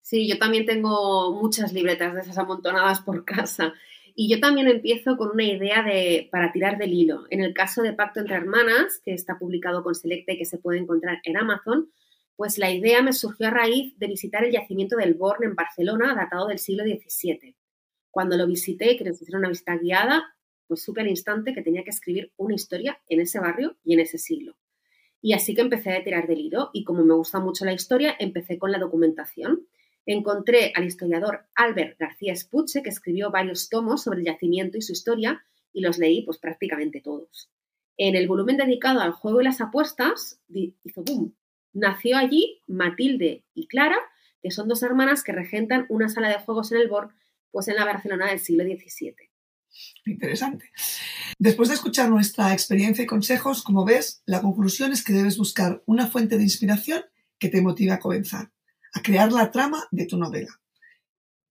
Sí, 0.01 0.27
yo 0.27 0.38
también 0.38 0.68
tengo 0.68 1.33
muchas 1.33 1.74
libretas 1.74 2.13
de 2.13 2.21
esas 2.21 2.38
amontonadas 2.38 3.01
por 3.01 3.25
casa 3.25 3.74
y 4.18 4.30
yo 4.30 4.40
también 4.40 4.68
empiezo 4.68 5.18
con 5.18 5.32
una 5.32 5.44
idea 5.44 5.84
de, 5.84 6.30
para 6.32 6.54
tirar 6.54 6.78
del 6.78 6.94
hilo. 6.94 7.26
En 7.30 7.42
el 7.42 7.54
caso 7.54 7.82
de 7.82 7.92
Pacto 7.92 8.22
entre 8.22 8.38
Hermanas, 8.38 9.02
que 9.04 9.14
está 9.14 9.38
publicado 9.38 9.84
con 9.84 9.94
Selecta 9.94 10.32
y 10.32 10.38
que 10.38 10.46
se 10.46 10.58
puede 10.58 10.80
encontrar 10.80 11.20
en 11.26 11.36
Amazon, 11.36 11.92
pues 12.38 12.58
la 12.58 12.72
idea 12.72 13.02
me 13.02 13.12
surgió 13.12 13.48
a 13.48 13.52
raíz 13.52 13.98
de 14.00 14.08
visitar 14.08 14.46
el 14.46 14.54
yacimiento 14.54 14.96
del 14.96 15.16
Born 15.16 15.44
en 15.44 15.56
Barcelona, 15.56 16.16
datado 16.16 16.48
del 16.48 16.60
siglo 16.60 16.84
XVII. 16.86 17.56
Cuando 18.10 18.38
lo 18.38 18.48
visité 18.48 18.96
que 18.96 19.04
nos 19.04 19.22
hicieron 19.22 19.40
una 19.40 19.50
visita 19.50 19.78
guiada, 19.78 20.24
pues 20.68 20.82
supe 20.82 21.02
al 21.02 21.10
instante 21.10 21.54
que 21.54 21.62
tenía 21.62 21.84
que 21.84 21.90
escribir 21.90 22.32
una 22.38 22.56
historia 22.56 23.02
en 23.10 23.20
ese 23.20 23.40
barrio 23.40 23.76
y 23.84 23.94
en 23.96 24.00
ese 24.00 24.18
siglo. 24.18 24.56
Y 25.22 25.34
así 25.34 25.56
que 25.56 25.62
empecé 25.62 25.92
a 25.92 26.04
tirar 26.04 26.26
del 26.28 26.40
hilo 26.40 26.70
y 26.72 26.86
como 26.86 27.04
me 27.04 27.14
gusta 27.16 27.40
mucho 27.40 27.66
la 27.66 27.74
historia, 27.74 28.16
empecé 28.18 28.58
con 28.58 28.72
la 28.72 28.80
documentación 28.80 29.68
encontré 30.06 30.72
al 30.75 30.86
historiador 30.86 31.48
Albert 31.56 32.00
García 32.00 32.34
Espuche, 32.34 32.84
que 32.84 32.90
escribió 32.90 33.31
varios 33.31 33.69
tomos 33.69 34.04
sobre 34.04 34.19
el 34.19 34.25
yacimiento 34.25 34.78
y 34.78 34.81
su 34.81 34.92
historia, 34.92 35.44
y 35.74 35.81
los 35.81 35.98
leí 35.98 36.24
pues 36.24 36.38
prácticamente 36.38 37.02
todos. 37.02 37.50
En 37.98 38.16
el 38.16 38.28
volumen 38.28 38.57
dedicado 38.57 39.02
al 39.02 39.13
juego 39.13 39.42
y 39.42 39.46
las 39.46 39.62
apuestas, 39.62 40.40
hizo 40.50 41.04
boom. 41.04 41.36
Nació 41.74 42.18
allí 42.18 42.62
Matilde 42.68 43.44
y 43.54 43.68
Clara, 43.68 43.97
que 44.42 44.52
son 44.52 44.68
dos 44.68 44.83
hermanas 44.83 45.24
que 45.24 45.31
regentan 45.31 45.85
una 45.90 46.07
sala 46.07 46.30
de 46.30 46.40
juegos 46.40 46.71
en 46.71 46.80
el 46.80 46.88
Born, 46.88 47.12
pues 47.52 47.68
en 47.68 47.76
la 47.76 47.85
Barcelona 47.85 48.28
del 48.28 48.40
siglo 48.40 48.64
XVII. 48.64 49.16
Interesante. 50.06 50.71
Después 51.38 51.69
de 51.69 51.76
escuchar 51.76 52.09
nuestra 52.09 52.54
experiencia 52.54 53.04
y 53.04 53.07
consejos, 53.07 53.64
como 53.64 53.85
ves, 53.85 54.21
la 54.26 54.42
conclusión 54.42 54.92
es 54.92 55.04
que 55.04 55.14
debes 55.14 55.38
buscar 55.38 55.83
una 55.85 56.07
fuente 56.07 56.38
de 56.38 56.44
inspiración 56.44 57.04
que 57.40 57.50
te 57.50 57.62
motive 57.62 57.92
a 57.92 58.00
comenzar 58.00 58.55
a 58.95 59.02
crear 59.02 59.31
la 59.31 59.52
trama 59.52 59.83
de 59.92 60.06
tu 60.06 60.18
novela. 60.18 60.59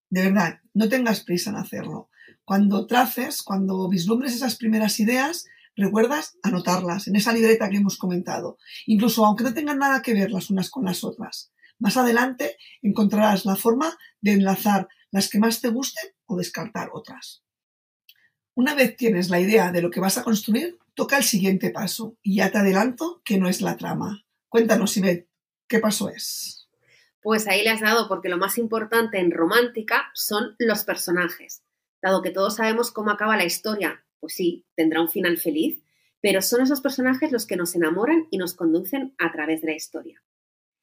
De 0.09 0.23
verdad, 0.23 0.61
no 0.73 0.89
tengas 0.89 1.21
prisa 1.21 1.51
en 1.51 1.57
hacerlo. 1.57 2.09
Cuando 2.45 2.87
traces, 2.87 3.43
cuando 3.43 3.89
vislumbres 3.89 4.35
esas 4.35 4.57
primeras 4.57 4.99
ideas, 4.99 5.47
recuerdas 5.77 6.37
anotarlas 6.43 7.07
en 7.07 7.17
esa 7.17 7.33
libreta 7.33 7.69
que 7.69 7.77
hemos 7.77 7.99
comentado, 7.99 8.59
incluso 8.87 9.25
aunque 9.27 9.45
no 9.45 9.55
tengan 9.55 9.79
nada 9.79 10.03
que 10.03 10.15
ver 10.15 10.31
las 10.31 10.51
unas 10.51 10.71
con 10.71 10.85
las 10.85 11.05
otras. 11.05 11.53
Más 11.79 11.97
adelante 11.97 12.57
encontrarás 12.81 13.45
la 13.45 13.57
forma 13.57 13.97
de 14.21 14.33
enlazar 14.33 14.89
las 15.11 15.29
que 15.29 15.39
más 15.39 15.61
te 15.61 15.69
gusten 15.69 16.13
o 16.27 16.37
descartar 16.37 16.91
otras. 16.93 17.43
Una 18.55 18.75
vez 18.75 18.97
tienes 18.97 19.29
la 19.29 19.41
idea 19.41 19.71
de 19.71 19.83
lo 19.83 19.91
que 19.91 20.01
vas 20.01 20.17
a 20.17 20.23
construir, 20.23 20.79
toca 20.95 21.19
el 21.19 21.25
siguiente 21.25 21.71
paso 21.71 22.17
y 22.23 22.37
ya 22.37 22.51
te 22.51 22.59
adelanto 22.59 23.21
que 23.25 23.37
no 23.37 23.49
es 23.49 23.61
la 23.61 23.77
trama. 23.77 24.25
Cuéntanos, 24.49 24.97
Ivette, 24.97 25.29
¿qué 25.69 25.81
paso 25.81 26.09
es? 26.09 26.64
Pues 27.25 27.49
ahí 27.49 27.63
le 27.63 27.71
has 27.71 27.81
dado, 27.81 28.07
porque 28.07 28.29
lo 28.29 28.37
más 28.37 28.59
importante 28.59 29.19
en 29.19 29.31
romántica 29.31 30.11
son 30.13 30.57
los 30.59 30.85
personajes. 30.85 31.65
Dado 32.03 32.21
que 32.21 32.31
todos 32.31 32.57
sabemos 32.57 32.93
cómo 32.93 33.11
acaba 33.11 33.39
la 33.39 33.47
historia, 33.47 34.05
pues 34.21 34.35
sí, 34.35 34.67
tendrá 34.77 35.01
un 35.01 35.09
final 35.09 35.39
feliz, 35.39 35.83
pero 36.21 36.43
son 36.43 36.61
esos 36.61 36.83
personajes 36.83 37.33
los 37.33 37.47
que 37.47 37.57
nos 37.57 37.75
enamoran 37.75 38.27
y 38.31 38.37
nos 38.37 38.53
conducen 38.53 39.15
a 39.17 39.33
través 39.33 39.63
de 39.63 39.69
la 39.69 39.75
historia. 39.75 40.23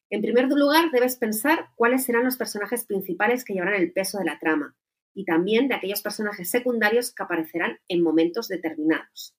En 0.09 0.23
primer 0.23 0.47
lugar, 0.47 0.89
debes 0.89 1.15
pensar 1.15 1.69
cuáles 1.75 2.05
serán 2.05 2.23
los 2.23 2.37
personajes 2.37 2.85
principales 2.85 3.45
que 3.45 3.53
llevarán 3.53 3.79
el 3.79 3.93
peso 3.93 4.17
de 4.17 4.25
la 4.25 4.39
trama, 4.39 4.75
y 5.13 5.25
también 5.25 5.67
de 5.67 5.75
aquellos 5.75 6.01
personajes 6.01 6.49
secundarios 6.49 7.13
que 7.13 7.21
aparecerán 7.21 7.77
en 7.87 8.01
momentos 8.01 8.47
determinados. 8.47 9.35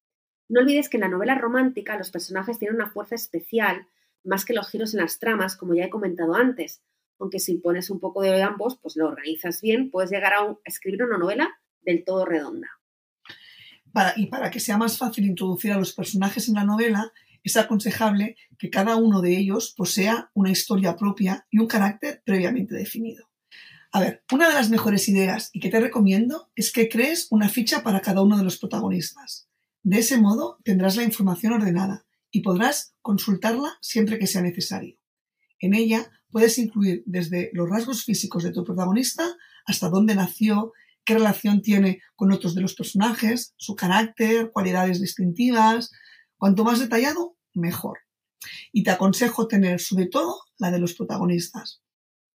No 0.48 0.60
olvides 0.60 0.88
que 0.88 0.98
en 0.98 1.02
la 1.02 1.08
novela 1.08 1.34
romántica 1.34 1.98
los 1.98 2.12
personajes 2.12 2.60
tienen 2.60 2.76
una 2.76 2.90
fuerza 2.90 3.16
especial 3.16 3.88
más 4.24 4.44
que 4.44 4.54
los 4.54 4.68
giros 4.68 4.94
en 4.94 5.00
las 5.00 5.18
tramas, 5.18 5.56
como 5.56 5.74
ya 5.74 5.84
he 5.84 5.90
comentado 5.90 6.34
antes, 6.34 6.82
aunque 7.18 7.38
si 7.38 7.58
pones 7.58 7.90
un 7.90 8.00
poco 8.00 8.22
de 8.22 8.42
ambos, 8.42 8.78
pues 8.82 8.96
lo 8.96 9.06
organizas 9.06 9.60
bien, 9.60 9.90
puedes 9.90 10.10
llegar 10.10 10.32
a, 10.34 10.56
escribir 10.64 11.04
una 11.04 11.18
novela 11.18 11.50
del 11.82 12.04
todo 12.04 12.24
redonda. 12.24 12.68
y 14.16 14.26
para 14.26 14.50
que 14.50 14.60
sea 14.60 14.76
más 14.76 14.98
fácil 14.98 15.24
introducir 15.26 15.72
a 15.72 15.78
los 15.78 15.92
personajes 15.92 16.48
en 16.48 16.54
la 16.54 16.64
novela, 16.64 17.12
es 17.44 17.56
aconsejable 17.56 18.36
que 18.58 18.70
cada 18.70 18.96
uno 18.96 19.20
de 19.20 19.36
ellos 19.36 19.74
posea 19.76 20.30
una 20.34 20.50
historia 20.50 20.96
propia 20.96 21.46
y 21.50 21.58
un 21.58 21.66
carácter 21.66 22.22
previamente 22.24 22.74
definido. 22.74 23.28
A 23.90 24.00
ver, 24.00 24.24
una 24.32 24.48
de 24.48 24.54
las 24.54 24.70
mejores 24.70 25.08
ideas 25.08 25.50
y 25.52 25.60
que 25.60 25.68
te 25.68 25.80
recomiendo 25.80 26.50
es 26.56 26.72
que 26.72 26.88
crees 26.88 27.26
una 27.30 27.48
ficha 27.48 27.82
para 27.82 28.00
cada 28.00 28.22
uno 28.22 28.38
de 28.38 28.44
los 28.44 28.58
protagonistas. 28.58 29.48
De 29.82 29.98
ese 29.98 30.18
modo 30.18 30.58
tendrás 30.64 30.96
la 30.96 31.02
información 31.02 31.52
ordenada 31.52 32.06
y 32.32 32.40
podrás 32.40 32.96
consultarla 33.02 33.78
siempre 33.80 34.18
que 34.18 34.26
sea 34.26 34.42
necesario. 34.42 34.96
En 35.60 35.74
ella 35.74 36.10
puedes 36.30 36.58
incluir 36.58 37.04
desde 37.06 37.50
los 37.52 37.68
rasgos 37.68 38.04
físicos 38.04 38.42
de 38.42 38.52
tu 38.52 38.64
protagonista 38.64 39.36
hasta 39.66 39.90
dónde 39.90 40.16
nació, 40.16 40.72
qué 41.04 41.14
relación 41.14 41.62
tiene 41.62 42.00
con 42.16 42.32
otros 42.32 42.54
de 42.54 42.62
los 42.62 42.74
personajes, 42.74 43.54
su 43.56 43.76
carácter, 43.76 44.50
cualidades 44.50 45.00
distintivas. 45.00 45.92
Cuanto 46.36 46.64
más 46.64 46.80
detallado, 46.80 47.36
mejor. 47.54 47.98
Y 48.72 48.82
te 48.82 48.90
aconsejo 48.90 49.46
tener 49.46 49.78
sobre 49.78 50.06
todo 50.06 50.40
la 50.58 50.72
de 50.72 50.80
los 50.80 50.94
protagonistas. 50.94 51.82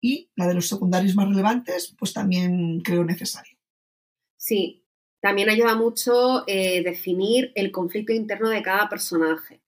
Y 0.00 0.31
la 0.37 0.47
de 0.47 0.55
los 0.55 0.69
secundarios 0.69 1.17
más 1.17 1.29
relevantes, 1.29 1.97
pues 1.99 2.12
también 2.12 2.81
creo 2.83 3.03
necesario. 3.03 3.59
Sí, 4.37 4.85
también 5.21 5.49
ayuda 5.49 5.75
mucho 5.75 6.45
eh, 6.47 6.85
definir 6.85 7.50
el 7.57 7.73
conflicto 7.73 8.12
interno 8.12 8.50
de 8.50 8.62
cada 8.62 8.88
personaje. 8.88 9.62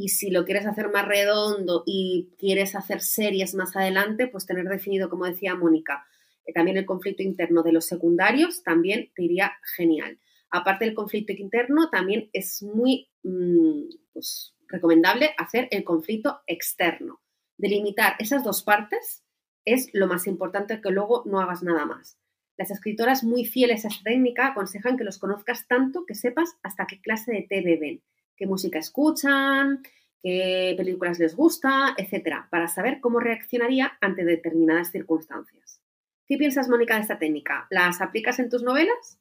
Y 0.00 0.10
si 0.10 0.30
lo 0.30 0.44
quieres 0.44 0.64
hacer 0.64 0.90
más 0.92 1.08
redondo 1.08 1.82
y 1.84 2.28
quieres 2.38 2.76
hacer 2.76 3.00
series 3.00 3.56
más 3.56 3.74
adelante, 3.74 4.28
pues 4.28 4.46
tener 4.46 4.68
definido, 4.68 5.10
como 5.10 5.24
decía 5.24 5.56
Mónica, 5.56 6.06
eh, 6.44 6.52
también 6.52 6.76
el 6.76 6.86
conflicto 6.86 7.24
interno 7.24 7.64
de 7.64 7.72
los 7.72 7.86
secundarios 7.86 8.62
también 8.62 9.10
te 9.16 9.24
iría 9.24 9.54
genial. 9.74 10.20
Aparte 10.50 10.84
del 10.84 10.94
conflicto 10.94 11.32
interno, 11.32 11.90
también 11.90 12.30
es 12.32 12.62
muy 12.62 13.08
mm, 13.24 13.88
pues, 14.12 14.54
recomendable 14.68 15.34
hacer 15.36 15.66
el 15.72 15.82
conflicto 15.82 16.42
externo. 16.46 17.20
Delimitar 17.56 18.14
esas 18.20 18.44
dos 18.44 18.62
partes 18.62 19.24
es 19.64 19.90
lo 19.94 20.06
más 20.06 20.28
importante 20.28 20.80
que 20.80 20.90
luego 20.90 21.24
no 21.26 21.40
hagas 21.40 21.64
nada 21.64 21.86
más. 21.86 22.20
Las 22.56 22.70
escritoras 22.70 23.24
muy 23.24 23.44
fieles 23.44 23.84
a 23.84 23.88
esta 23.88 24.04
técnica 24.04 24.46
aconsejan 24.46 24.96
que 24.96 25.02
los 25.02 25.18
conozcas 25.18 25.66
tanto 25.66 26.06
que 26.06 26.14
sepas 26.14 26.50
hasta 26.62 26.86
qué 26.86 27.00
clase 27.00 27.32
de 27.32 27.42
té 27.50 27.62
beben 27.62 28.00
qué 28.38 28.46
música 28.46 28.78
escuchan, 28.78 29.82
qué 30.22 30.74
películas 30.76 31.18
les 31.18 31.34
gusta, 31.34 31.94
etcétera, 31.96 32.48
para 32.50 32.68
saber 32.68 33.00
cómo 33.00 33.20
reaccionaría 33.20 33.98
ante 34.00 34.24
determinadas 34.24 34.90
circunstancias. 34.90 35.82
¿Qué 36.26 36.36
piensas, 36.36 36.68
Mónica, 36.68 36.94
de 36.94 37.02
esta 37.02 37.18
técnica? 37.18 37.66
¿Las 37.70 38.00
aplicas 38.00 38.38
en 38.38 38.50
tus 38.50 38.62
novelas? 38.62 39.18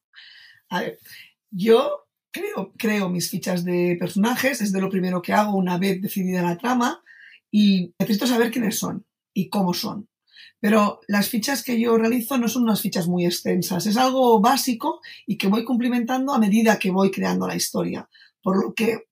A 0.69 0.81
ver, 0.81 0.99
yo 1.49 2.07
creo, 2.31 2.73
creo 2.77 3.09
mis 3.09 3.29
fichas 3.29 3.63
de 3.63 3.95
personajes, 3.99 4.61
es 4.61 4.71
de 4.71 4.81
lo 4.81 4.89
primero 4.89 5.21
que 5.21 5.33
hago 5.33 5.55
una 5.55 5.77
vez 5.77 6.01
decidida 6.01 6.41
la 6.41 6.57
trama 6.57 7.01
y 7.49 7.93
necesito 7.99 8.27
saber 8.27 8.51
quiénes 8.51 8.77
son 8.77 9.05
y 9.33 9.49
cómo 9.49 9.73
son. 9.73 10.09
Pero 10.59 10.99
las 11.07 11.29
fichas 11.29 11.63
que 11.63 11.79
yo 11.79 11.97
realizo 11.97 12.37
no 12.37 12.47
son 12.47 12.63
unas 12.63 12.81
fichas 12.81 13.07
muy 13.07 13.25
extensas, 13.25 13.85
es 13.85 13.95
algo 13.95 14.41
básico 14.41 15.01
y 15.25 15.37
que 15.37 15.47
voy 15.47 15.63
cumplimentando 15.63 16.33
a 16.33 16.39
medida 16.39 16.79
que 16.79 16.91
voy 16.91 17.11
creando 17.11 17.47
la 17.47 17.55
historia. 17.55 18.09
Por 18.41 18.63
lo 18.63 18.73
que 18.73 19.06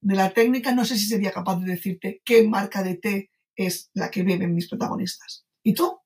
de 0.00 0.14
la 0.14 0.30
técnica 0.30 0.72
no 0.72 0.84
sé 0.84 0.96
si 0.96 1.06
sería 1.06 1.32
capaz 1.32 1.60
de 1.60 1.72
decirte 1.72 2.22
qué 2.24 2.46
marca 2.46 2.82
de 2.82 2.96
té 2.96 3.30
es 3.56 3.90
la 3.94 4.10
que 4.10 4.22
beben 4.22 4.54
mis 4.54 4.68
protagonistas. 4.68 5.44
¿Y 5.62 5.74
tú? 5.74 5.98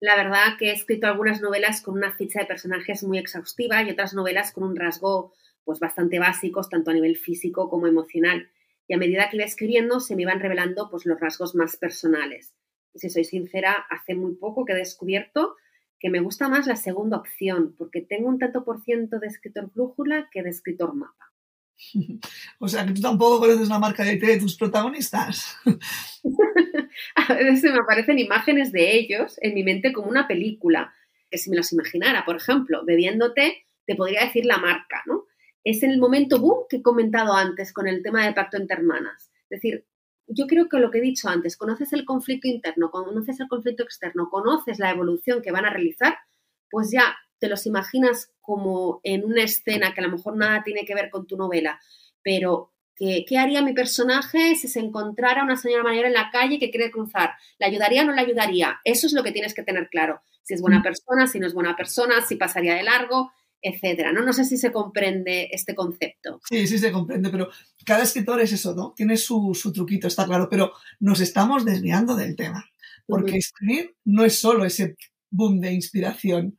La 0.00 0.16
verdad 0.16 0.56
que 0.58 0.70
he 0.70 0.72
escrito 0.72 1.06
algunas 1.06 1.40
novelas 1.40 1.82
con 1.82 1.94
una 1.94 2.12
ficha 2.16 2.40
de 2.40 2.46
personajes 2.46 3.04
muy 3.04 3.18
exhaustiva 3.18 3.82
y 3.82 3.90
otras 3.90 4.14
novelas 4.14 4.52
con 4.52 4.64
un 4.64 4.76
rasgo 4.76 5.32
pues 5.64 5.78
bastante 5.78 6.18
básicos, 6.18 6.68
tanto 6.68 6.90
a 6.90 6.94
nivel 6.94 7.16
físico 7.16 7.68
como 7.68 7.86
emocional. 7.86 8.50
Y 8.88 8.94
a 8.94 8.98
medida 8.98 9.30
que 9.30 9.36
iba 9.36 9.44
escribiendo 9.44 10.00
se 10.00 10.16
me 10.16 10.22
iban 10.22 10.40
revelando 10.40 10.90
pues 10.90 11.06
los 11.06 11.20
rasgos 11.20 11.54
más 11.54 11.76
personales. 11.76 12.56
Y 12.94 12.98
si 12.98 13.10
soy 13.10 13.24
sincera, 13.24 13.86
hace 13.90 14.14
muy 14.14 14.34
poco 14.34 14.64
que 14.64 14.72
he 14.72 14.76
descubierto 14.76 15.56
que 16.00 16.10
me 16.10 16.20
gusta 16.20 16.48
más 16.48 16.66
la 16.66 16.74
segunda 16.74 17.16
opción, 17.16 17.76
porque 17.78 18.00
tengo 18.00 18.28
un 18.28 18.40
tanto 18.40 18.64
por 18.64 18.82
ciento 18.82 19.20
de 19.20 19.28
escritor 19.28 19.70
brújula 19.72 20.28
que 20.32 20.42
de 20.42 20.50
escritor 20.50 20.94
mapa. 20.94 21.31
O 22.58 22.68
sea, 22.68 22.86
que 22.86 22.92
tú 22.92 23.00
tampoco 23.00 23.40
conoces 23.40 23.68
la 23.68 23.78
marca 23.78 24.04
de 24.04 24.38
tus 24.38 24.56
protagonistas. 24.56 25.56
a 27.16 27.34
veces 27.34 27.72
me 27.72 27.78
aparecen 27.78 28.18
imágenes 28.18 28.72
de 28.72 28.96
ellos 28.96 29.36
en 29.40 29.54
mi 29.54 29.64
mente 29.64 29.92
como 29.92 30.08
una 30.08 30.28
película, 30.28 30.94
que 31.30 31.38
si 31.38 31.50
me 31.50 31.56
los 31.56 31.72
imaginara, 31.72 32.24
por 32.24 32.36
ejemplo, 32.36 32.84
bebiendo 32.84 33.32
té, 33.32 33.64
te 33.86 33.96
podría 33.96 34.24
decir 34.24 34.44
la 34.46 34.58
marca, 34.58 35.02
¿no? 35.06 35.24
Es 35.64 35.82
el 35.82 35.98
momento 35.98 36.38
boom 36.38 36.66
que 36.68 36.76
he 36.76 36.82
comentado 36.82 37.34
antes 37.34 37.72
con 37.72 37.86
el 37.88 38.02
tema 38.02 38.24
del 38.24 38.34
pacto 38.34 38.56
entre 38.56 38.76
hermanas. 38.76 39.30
Es 39.48 39.60
decir, 39.60 39.86
yo 40.26 40.46
creo 40.46 40.68
que 40.68 40.78
lo 40.78 40.90
que 40.90 40.98
he 40.98 41.02
dicho 41.02 41.28
antes, 41.28 41.56
conoces 41.56 41.92
el 41.92 42.04
conflicto 42.04 42.48
interno, 42.48 42.90
conoces 42.90 43.38
el 43.40 43.48
conflicto 43.48 43.82
externo, 43.82 44.28
conoces 44.30 44.78
la 44.78 44.90
evolución 44.90 45.42
que 45.42 45.52
van 45.52 45.64
a 45.64 45.70
realizar, 45.70 46.16
pues 46.70 46.90
ya 46.90 47.16
te 47.42 47.48
los 47.48 47.66
imaginas 47.66 48.30
como 48.40 49.00
en 49.02 49.24
una 49.24 49.42
escena 49.42 49.92
que 49.92 50.00
a 50.00 50.04
lo 50.04 50.12
mejor 50.12 50.36
nada 50.36 50.62
tiene 50.62 50.84
que 50.84 50.94
ver 50.94 51.10
con 51.10 51.26
tu 51.26 51.36
novela, 51.36 51.80
pero 52.22 52.72
¿qué, 52.94 53.26
haría 53.36 53.62
mi 53.62 53.72
personaje 53.72 54.54
si 54.54 54.68
se 54.68 54.78
encontrara 54.78 55.42
una 55.42 55.56
señora 55.56 55.82
mayor 55.82 56.04
en 56.04 56.12
la 56.12 56.30
calle 56.30 56.60
que 56.60 56.70
quiere 56.70 56.92
cruzar? 56.92 57.32
¿La 57.58 57.66
ayudaría 57.66 58.02
o 58.02 58.04
no 58.04 58.12
la 58.12 58.22
ayudaría? 58.22 58.80
Eso 58.84 59.08
es 59.08 59.12
lo 59.12 59.24
que 59.24 59.32
tienes 59.32 59.54
que 59.54 59.64
tener 59.64 59.88
claro. 59.88 60.22
Si 60.44 60.54
es 60.54 60.60
buena 60.60 60.78
mm. 60.78 60.82
persona, 60.84 61.26
si 61.26 61.40
no 61.40 61.48
es 61.48 61.52
buena 61.52 61.74
persona, 61.74 62.24
si 62.24 62.36
pasaría 62.36 62.76
de 62.76 62.84
largo, 62.84 63.32
etcétera. 63.60 64.12
¿no? 64.12 64.22
no 64.22 64.32
sé 64.32 64.44
si 64.44 64.56
se 64.56 64.70
comprende 64.70 65.48
este 65.50 65.74
concepto. 65.74 66.40
Sí, 66.48 66.68
sí 66.68 66.78
se 66.78 66.92
comprende, 66.92 67.28
pero 67.28 67.48
cada 67.84 68.04
escritor 68.04 68.40
es 68.40 68.52
eso, 68.52 68.72
¿no? 68.72 68.94
Tiene 68.96 69.16
su, 69.16 69.52
truquito, 69.74 70.06
está 70.06 70.26
claro, 70.26 70.46
pero 70.48 70.70
nos 71.00 71.18
estamos 71.18 71.64
desviando 71.64 72.14
del 72.14 72.36
tema, 72.36 72.64
porque 73.04 73.38
escribir 73.38 73.96
no 74.04 74.24
es 74.24 74.38
solo 74.38 74.64
ese 74.64 74.94
boom 75.28 75.58
de 75.58 75.72
inspiración. 75.72 76.56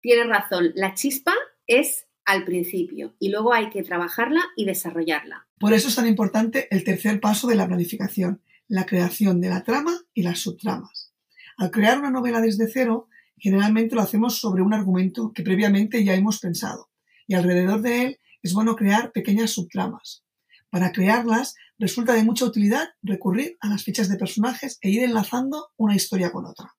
Tienes 0.00 0.28
razón, 0.28 0.72
la 0.74 0.94
chispa 0.94 1.34
es 1.66 2.06
al 2.24 2.44
principio 2.44 3.14
y 3.18 3.30
luego 3.30 3.52
hay 3.52 3.70
que 3.70 3.82
trabajarla 3.82 4.40
y 4.56 4.64
desarrollarla. 4.64 5.46
Por 5.58 5.72
eso 5.72 5.88
es 5.88 5.96
tan 5.96 6.06
importante 6.06 6.68
el 6.70 6.84
tercer 6.84 7.20
paso 7.20 7.48
de 7.48 7.56
la 7.56 7.66
planificación, 7.66 8.42
la 8.68 8.86
creación 8.86 9.40
de 9.40 9.50
la 9.50 9.62
trama 9.62 9.98
y 10.14 10.22
las 10.22 10.38
subtramas. 10.38 11.12
Al 11.58 11.70
crear 11.70 11.98
una 11.98 12.10
novela 12.10 12.40
desde 12.40 12.68
cero, 12.68 13.08
generalmente 13.36 13.94
lo 13.94 14.02
hacemos 14.02 14.38
sobre 14.38 14.62
un 14.62 14.72
argumento 14.72 15.32
que 15.34 15.42
previamente 15.42 16.04
ya 16.04 16.14
hemos 16.14 16.38
pensado 16.38 16.88
y 17.26 17.34
alrededor 17.34 17.82
de 17.82 18.04
él 18.04 18.20
es 18.42 18.54
bueno 18.54 18.76
crear 18.76 19.12
pequeñas 19.12 19.50
subtramas. 19.50 20.24
Para 20.70 20.92
crearlas 20.92 21.56
resulta 21.78 22.14
de 22.14 22.24
mucha 22.24 22.44
utilidad 22.44 22.90
recurrir 23.02 23.56
a 23.60 23.68
las 23.68 23.84
fichas 23.84 24.08
de 24.08 24.16
personajes 24.16 24.78
e 24.80 24.90
ir 24.90 25.02
enlazando 25.02 25.68
una 25.76 25.96
historia 25.96 26.30
con 26.30 26.46
otra. 26.46 26.74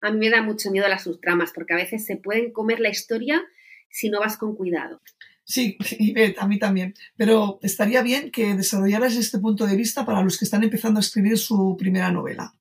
A 0.00 0.10
mí 0.10 0.18
me 0.18 0.30
da 0.30 0.42
mucho 0.42 0.70
miedo 0.70 0.88
las 0.88 1.04
subtramas 1.04 1.52
porque 1.54 1.74
a 1.74 1.76
veces 1.76 2.04
se 2.04 2.16
pueden 2.16 2.52
comer 2.52 2.80
la 2.80 2.88
historia 2.88 3.42
si 3.88 4.08
no 4.08 4.20
vas 4.20 4.36
con 4.36 4.56
cuidado. 4.56 5.00
Sí, 5.44 5.76
a 6.38 6.46
mí 6.46 6.58
también. 6.58 6.94
Pero 7.16 7.58
estaría 7.62 8.02
bien 8.02 8.30
que 8.30 8.54
desarrollaras 8.54 9.16
este 9.16 9.38
punto 9.38 9.66
de 9.66 9.76
vista 9.76 10.06
para 10.06 10.22
los 10.22 10.38
que 10.38 10.44
están 10.44 10.62
empezando 10.62 10.98
a 10.98 11.02
escribir 11.02 11.38
su 11.38 11.76
primera 11.78 12.10
novela. 12.10 12.54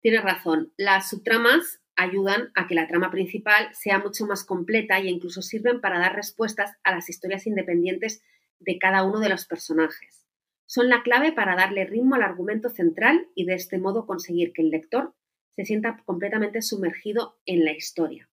Tienes 0.00 0.22
razón. 0.22 0.72
Las 0.76 1.10
subtramas 1.10 1.80
ayudan 1.96 2.50
a 2.54 2.66
que 2.66 2.74
la 2.74 2.88
trama 2.88 3.10
principal 3.10 3.68
sea 3.72 3.98
mucho 3.98 4.26
más 4.26 4.44
completa 4.44 4.98
e 4.98 5.08
incluso 5.08 5.42
sirven 5.42 5.80
para 5.80 5.98
dar 5.98 6.14
respuestas 6.14 6.72
a 6.82 6.92
las 6.92 7.08
historias 7.08 7.46
independientes 7.46 8.22
de 8.58 8.78
cada 8.78 9.04
uno 9.04 9.20
de 9.20 9.28
los 9.28 9.46
personajes. 9.46 10.26
Son 10.66 10.88
la 10.88 11.02
clave 11.02 11.32
para 11.32 11.56
darle 11.56 11.84
ritmo 11.84 12.14
al 12.14 12.22
argumento 12.22 12.68
central 12.68 13.28
y 13.34 13.44
de 13.44 13.54
este 13.54 13.78
modo 13.78 14.06
conseguir 14.06 14.52
que 14.52 14.62
el 14.62 14.70
lector 14.70 15.14
se 15.56 15.64
sienta 15.64 16.02
completamente 16.04 16.62
sumergido 16.62 17.38
en 17.46 17.64
la 17.64 17.72
historia. 17.72 18.28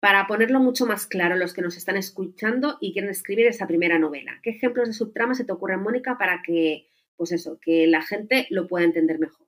Para 0.00 0.26
ponerlo 0.26 0.60
mucho 0.60 0.86
más 0.86 1.06
claro, 1.06 1.36
los 1.36 1.52
que 1.52 1.62
nos 1.62 1.76
están 1.76 1.96
escuchando 1.96 2.78
y 2.80 2.92
quieren 2.92 3.10
escribir 3.10 3.46
esa 3.46 3.66
primera 3.66 3.98
novela, 3.98 4.38
¿qué 4.42 4.50
ejemplos 4.50 4.88
de 4.88 4.94
subtrama 4.94 5.34
se 5.34 5.44
te 5.44 5.52
ocurren, 5.52 5.82
Mónica, 5.82 6.18
para 6.18 6.42
que, 6.42 6.86
pues 7.16 7.32
eso, 7.32 7.58
que 7.60 7.86
la 7.86 8.02
gente 8.02 8.46
lo 8.50 8.66
pueda 8.66 8.84
entender 8.84 9.18
mejor? 9.18 9.46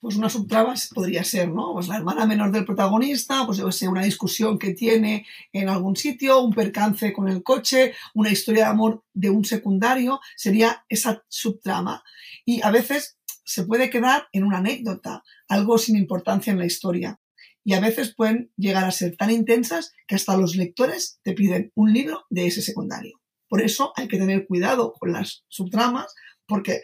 pues 0.00 0.16
una 0.16 0.28
subtrama 0.28 0.74
podría 0.94 1.24
ser, 1.24 1.48
¿no? 1.48 1.72
Pues 1.72 1.88
la 1.88 1.96
hermana 1.96 2.24
menor 2.24 2.52
del 2.52 2.64
protagonista, 2.64 3.44
pues 3.46 3.60
una 3.82 4.02
discusión 4.02 4.58
que 4.58 4.72
tiene 4.72 5.26
en 5.52 5.68
algún 5.68 5.96
sitio, 5.96 6.40
un 6.40 6.52
percance 6.52 7.12
con 7.12 7.28
el 7.28 7.42
coche, 7.42 7.94
una 8.14 8.30
historia 8.30 8.64
de 8.64 8.70
amor 8.70 9.04
de 9.12 9.30
un 9.30 9.44
secundario, 9.44 10.20
sería 10.36 10.84
esa 10.88 11.24
subtrama. 11.28 12.04
Y 12.44 12.62
a 12.62 12.70
veces 12.70 13.17
se 13.48 13.64
puede 13.64 13.88
quedar 13.88 14.28
en 14.32 14.44
una 14.44 14.58
anécdota, 14.58 15.24
algo 15.48 15.78
sin 15.78 15.96
importancia 15.96 16.52
en 16.52 16.58
la 16.58 16.66
historia. 16.66 17.18
Y 17.64 17.72
a 17.72 17.80
veces 17.80 18.14
pueden 18.14 18.52
llegar 18.58 18.84
a 18.84 18.90
ser 18.90 19.16
tan 19.16 19.30
intensas 19.30 19.94
que 20.06 20.16
hasta 20.16 20.36
los 20.36 20.54
lectores 20.54 21.18
te 21.22 21.32
piden 21.32 21.72
un 21.74 21.94
libro 21.94 22.26
de 22.28 22.46
ese 22.46 22.60
secundario. 22.60 23.22
Por 23.48 23.62
eso 23.62 23.94
hay 23.96 24.06
que 24.06 24.18
tener 24.18 24.46
cuidado 24.46 24.92
con 24.92 25.12
las 25.12 25.46
subtramas, 25.48 26.14
porque 26.46 26.82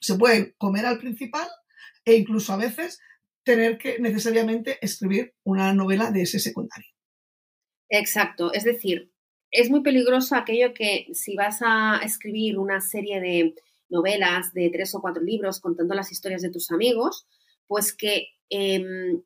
se 0.00 0.14
pueden 0.14 0.54
comer 0.58 0.86
al 0.86 0.98
principal 0.98 1.48
e 2.04 2.14
incluso 2.14 2.52
a 2.52 2.56
veces 2.56 3.00
tener 3.42 3.76
que 3.76 3.98
necesariamente 3.98 4.78
escribir 4.82 5.34
una 5.42 5.74
novela 5.74 6.12
de 6.12 6.22
ese 6.22 6.38
secundario. 6.38 6.88
Exacto, 7.88 8.52
es 8.52 8.62
decir, 8.62 9.10
es 9.50 9.70
muy 9.70 9.82
peligroso 9.82 10.36
aquello 10.36 10.72
que 10.72 11.08
si 11.14 11.34
vas 11.34 11.62
a 11.62 11.98
escribir 12.04 12.58
una 12.58 12.80
serie 12.80 13.20
de 13.20 13.56
novelas 13.88 14.52
de 14.52 14.70
tres 14.70 14.94
o 14.94 15.00
cuatro 15.00 15.22
libros 15.22 15.60
contando 15.60 15.94
las 15.94 16.12
historias 16.12 16.42
de 16.42 16.50
tus 16.50 16.70
amigos, 16.70 17.26
pues 17.66 17.94
que 17.94 18.28
em, 18.50 19.22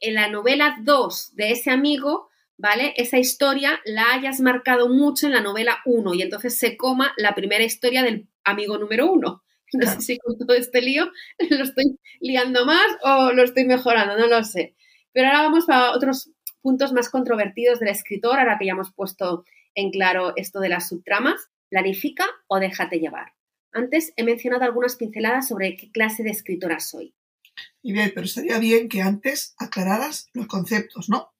en 0.00 0.14
la 0.14 0.28
novela 0.28 0.76
2 0.82 1.36
de 1.36 1.52
ese 1.52 1.70
amigo, 1.70 2.28
¿vale? 2.56 2.94
Esa 2.96 3.18
historia 3.18 3.80
la 3.84 4.12
hayas 4.12 4.40
marcado 4.40 4.88
mucho 4.88 5.26
en 5.26 5.32
la 5.32 5.40
novela 5.40 5.78
1 5.84 6.14
y 6.14 6.22
entonces 6.22 6.58
se 6.58 6.76
coma 6.76 7.12
la 7.16 7.34
primera 7.34 7.64
historia 7.64 8.02
del 8.02 8.28
amigo 8.44 8.78
número 8.78 9.10
1. 9.12 9.42
No 9.72 9.86
sé 9.88 10.00
si 10.00 10.18
con 10.18 10.36
todo 10.36 10.56
este 10.56 10.82
lío 10.82 11.12
lo 11.50 11.62
estoy 11.62 11.96
liando 12.18 12.66
más 12.66 12.88
o 13.04 13.30
lo 13.32 13.44
estoy 13.44 13.64
mejorando, 13.66 14.18
no 14.18 14.26
lo 14.26 14.42
sé. 14.42 14.74
Pero 15.12 15.28
ahora 15.28 15.42
vamos 15.42 15.68
a 15.68 15.92
otros 15.92 16.32
puntos 16.60 16.92
más 16.92 17.08
controvertidos 17.08 17.78
del 17.78 17.90
escritor, 17.90 18.40
ahora 18.40 18.58
que 18.58 18.66
ya 18.66 18.72
hemos 18.72 18.92
puesto 18.92 19.44
en 19.76 19.92
claro 19.92 20.32
esto 20.34 20.58
de 20.58 20.70
las 20.70 20.88
subtramas. 20.88 21.50
Planifica 21.68 22.26
o 22.48 22.58
déjate 22.58 22.98
llevar. 22.98 23.32
Antes 23.72 24.12
he 24.16 24.24
mencionado 24.24 24.64
algunas 24.64 24.96
pinceladas 24.96 25.48
sobre 25.48 25.76
qué 25.76 25.90
clase 25.90 26.22
de 26.22 26.30
escritora 26.30 26.80
soy. 26.80 27.14
Y 27.82 27.92
bien, 27.92 28.12
pero 28.14 28.26
estaría 28.26 28.58
bien 28.58 28.88
que 28.88 29.02
antes 29.02 29.54
aclararas 29.58 30.28
los 30.32 30.46
conceptos, 30.46 31.08
¿no? 31.08 31.30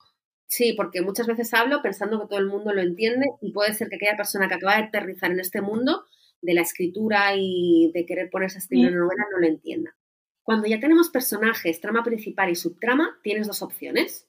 Sí, 0.46 0.72
porque 0.76 1.00
muchas 1.00 1.26
veces 1.26 1.54
hablo 1.54 1.80
pensando 1.82 2.20
que 2.20 2.26
todo 2.26 2.38
el 2.38 2.46
mundo 2.46 2.72
lo 2.72 2.80
entiende 2.80 3.26
y 3.40 3.52
puede 3.52 3.72
ser 3.72 3.88
que 3.88 3.96
aquella 3.96 4.16
persona 4.16 4.48
que 4.48 4.54
acaba 4.54 4.76
de 4.76 4.84
aterrizar 4.84 5.30
en 5.30 5.40
este 5.40 5.60
mundo 5.60 6.04
de 6.42 6.54
la 6.54 6.62
escritura 6.62 7.34
y 7.36 7.90
de 7.94 8.06
querer 8.06 8.30
ponerse 8.30 8.58
a 8.58 8.60
escribir 8.60 8.88
una 8.88 9.00
novela 9.00 9.26
no 9.30 9.38
lo 9.38 9.46
entienda. 9.46 9.96
Cuando 10.42 10.66
ya 10.66 10.80
tenemos 10.80 11.10
personajes, 11.10 11.80
trama 11.80 12.02
principal 12.02 12.50
y 12.50 12.56
subtrama, 12.56 13.18
tienes 13.22 13.46
dos 13.46 13.62
opciones. 13.62 14.26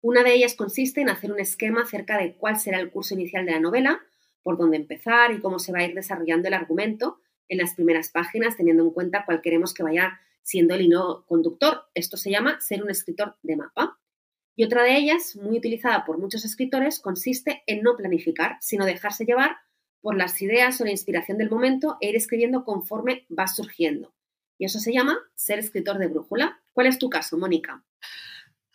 Una 0.00 0.22
de 0.22 0.34
ellas 0.34 0.54
consiste 0.54 1.00
en 1.00 1.08
hacer 1.08 1.32
un 1.32 1.40
esquema 1.40 1.82
acerca 1.82 2.18
de 2.18 2.36
cuál 2.36 2.58
será 2.58 2.78
el 2.78 2.90
curso 2.90 3.14
inicial 3.14 3.46
de 3.46 3.52
la 3.52 3.60
novela, 3.60 4.00
por 4.42 4.58
dónde 4.58 4.76
empezar 4.76 5.32
y 5.32 5.40
cómo 5.40 5.58
se 5.58 5.72
va 5.72 5.78
a 5.78 5.84
ir 5.84 5.94
desarrollando 5.94 6.48
el 6.48 6.54
argumento 6.54 7.18
en 7.48 7.58
las 7.58 7.74
primeras 7.74 8.10
páginas, 8.10 8.56
teniendo 8.56 8.82
en 8.82 8.90
cuenta 8.90 9.24
cuál 9.24 9.42
queremos 9.42 9.74
que 9.74 9.82
vaya 9.82 10.20
siendo 10.42 10.74
el 10.74 10.82
hilo 10.82 11.24
conductor. 11.26 11.84
Esto 11.94 12.16
se 12.16 12.30
llama 12.30 12.60
ser 12.60 12.82
un 12.82 12.90
escritor 12.90 13.36
de 13.42 13.56
mapa. 13.56 13.98
Y 14.56 14.64
otra 14.64 14.84
de 14.84 14.96
ellas, 14.96 15.36
muy 15.36 15.58
utilizada 15.58 16.04
por 16.04 16.18
muchos 16.18 16.44
escritores, 16.44 17.00
consiste 17.00 17.62
en 17.66 17.82
no 17.82 17.96
planificar, 17.96 18.56
sino 18.60 18.86
dejarse 18.86 19.24
llevar 19.24 19.56
por 20.00 20.16
las 20.16 20.40
ideas 20.42 20.80
o 20.80 20.84
la 20.84 20.90
inspiración 20.90 21.38
del 21.38 21.50
momento 21.50 21.96
e 22.00 22.10
ir 22.10 22.16
escribiendo 22.16 22.64
conforme 22.64 23.26
va 23.36 23.48
surgiendo. 23.48 24.14
Y 24.58 24.66
eso 24.66 24.78
se 24.78 24.92
llama 24.92 25.18
ser 25.34 25.58
escritor 25.58 25.98
de 25.98 26.06
brújula. 26.06 26.62
¿Cuál 26.72 26.86
es 26.86 26.98
tu 26.98 27.10
caso, 27.10 27.36
Mónica? 27.36 27.82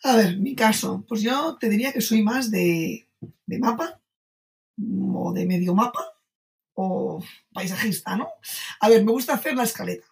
A 0.02 0.16
ver, 0.16 0.38
mi 0.38 0.54
caso, 0.54 1.04
pues 1.08 1.22
yo 1.22 1.56
te 1.58 1.68
diría 1.68 1.92
que 1.92 2.00
soy 2.00 2.22
más 2.22 2.50
de, 2.50 3.06
de 3.46 3.58
mapa 3.58 4.00
o 5.14 5.32
de 5.32 5.46
medio 5.46 5.74
mapa 5.74 6.19
o 6.82 7.22
paisajista, 7.52 8.16
¿no? 8.16 8.28
A 8.80 8.88
ver, 8.88 9.04
me 9.04 9.12
gusta 9.12 9.34
hacer 9.34 9.54
la 9.54 9.64
escaleta 9.64 10.06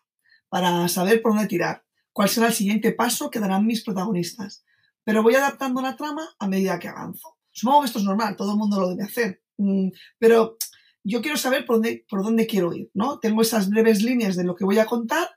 para 0.49 0.89
saber 0.89 1.23
por 1.23 1.33
dónde 1.33 1.49
tirar, 1.49 1.85
cuál 2.13 2.29
será 2.29 2.49
el 2.49 2.55
siguiente 2.55 2.93
paso 2.93 3.31
que 3.31 3.41
darán 3.41 3.67
mis 3.67 3.83
protagonistas. 3.83 4.65
Pero 5.05 5.23
voy 5.23 5.35
adaptando 5.35 5.81
la 5.81 5.97
trama 5.97 6.29
a 6.39 6.47
medida 6.47 6.79
que 6.79 6.89
avanzo. 6.89 7.37
Supongo 7.51 7.81
que 7.81 7.87
esto 7.87 7.99
es 7.99 8.05
normal, 8.05 8.37
todo 8.37 8.53
el 8.53 8.59
mundo 8.59 8.81
lo 8.81 8.89
debe 8.91 9.05
hacer. 9.05 9.43
Mm, 9.57 9.89
pero 10.19 10.59
yo 11.03 11.23
quiero 11.23 11.39
saber 11.39 11.65
por 11.65 11.81
dónde, 12.23 12.47
quiero 12.47 12.75
ir, 12.75 12.91
¿no? 12.93 13.19
Tengo 13.19 13.41
esas 13.41 13.71
breves 13.71 14.03
líneas 14.03 14.37
de 14.37 14.45
lo 14.45 14.55
que 14.55 14.65
voy 14.65 14.79
a 14.79 14.87
contar, 14.87 15.29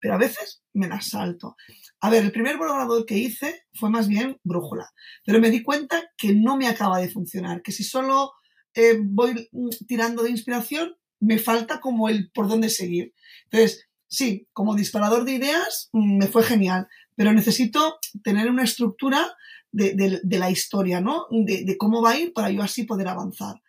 pero 0.00 0.14
a 0.14 0.18
veces 0.18 0.62
me 0.72 0.88
las 0.88 1.08
salto. 1.08 1.56
A 2.00 2.10
ver, 2.10 2.24
el 2.24 2.32
primer 2.32 2.56
borrador 2.56 3.06
que 3.06 3.16
hice 3.16 3.66
fue 3.74 3.90
más 3.90 4.08
bien 4.08 4.38
brújula, 4.42 4.90
pero 5.24 5.38
me 5.38 5.50
di 5.50 5.62
cuenta 5.62 6.02
que 6.16 6.34
no 6.34 6.56
me 6.56 6.66
acaba 6.66 6.98
de 6.98 7.08
funcionar, 7.08 7.62
que 7.62 7.72
si 7.72 7.84
solo 7.84 8.32
eh, 8.74 8.98
voy 9.02 9.48
tirando 9.86 10.22
de 10.22 10.30
inspiración, 10.30 10.96
me 11.20 11.38
falta 11.38 11.80
como 11.80 12.08
el 12.08 12.30
por 12.30 12.48
dónde 12.48 12.70
seguir. 12.70 13.14
Entonces, 13.44 13.88
sí, 14.08 14.48
como 14.52 14.74
disparador 14.74 15.24
de 15.24 15.32
ideas 15.32 15.90
mm, 15.92 16.18
me 16.18 16.26
fue 16.26 16.42
genial, 16.42 16.88
pero 17.14 17.32
necesito 17.32 17.98
tener 18.22 18.50
una 18.50 18.64
estructura 18.64 19.36
de, 19.72 20.20
la 20.24 20.50
historia, 20.50 21.00
¿no? 21.00 21.26
De, 21.30 21.64
de, 21.64 21.76
cómo 21.76 22.02
va 22.02 22.12
a 22.12 22.18
ir 22.18 22.32
para 22.32 22.50
yo 22.50 22.62
así 22.62 22.84
poder 22.84 23.08
avanzar. 23.08 23.62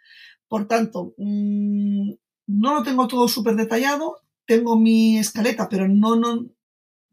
Por 0.47 0.67
tanto, 0.67 1.13
mm, 1.17 2.12
no 2.47 2.73
lo 2.73 2.84
tengo 2.84 3.08
todo 3.08 3.28
súper 3.28 3.56
detallado, 3.56 4.21
tengo 4.45 4.78
mi 4.78 5.17
escaleta, 5.17 5.69
pero 5.69 5.88
no, 5.88 6.15
no 6.15 6.47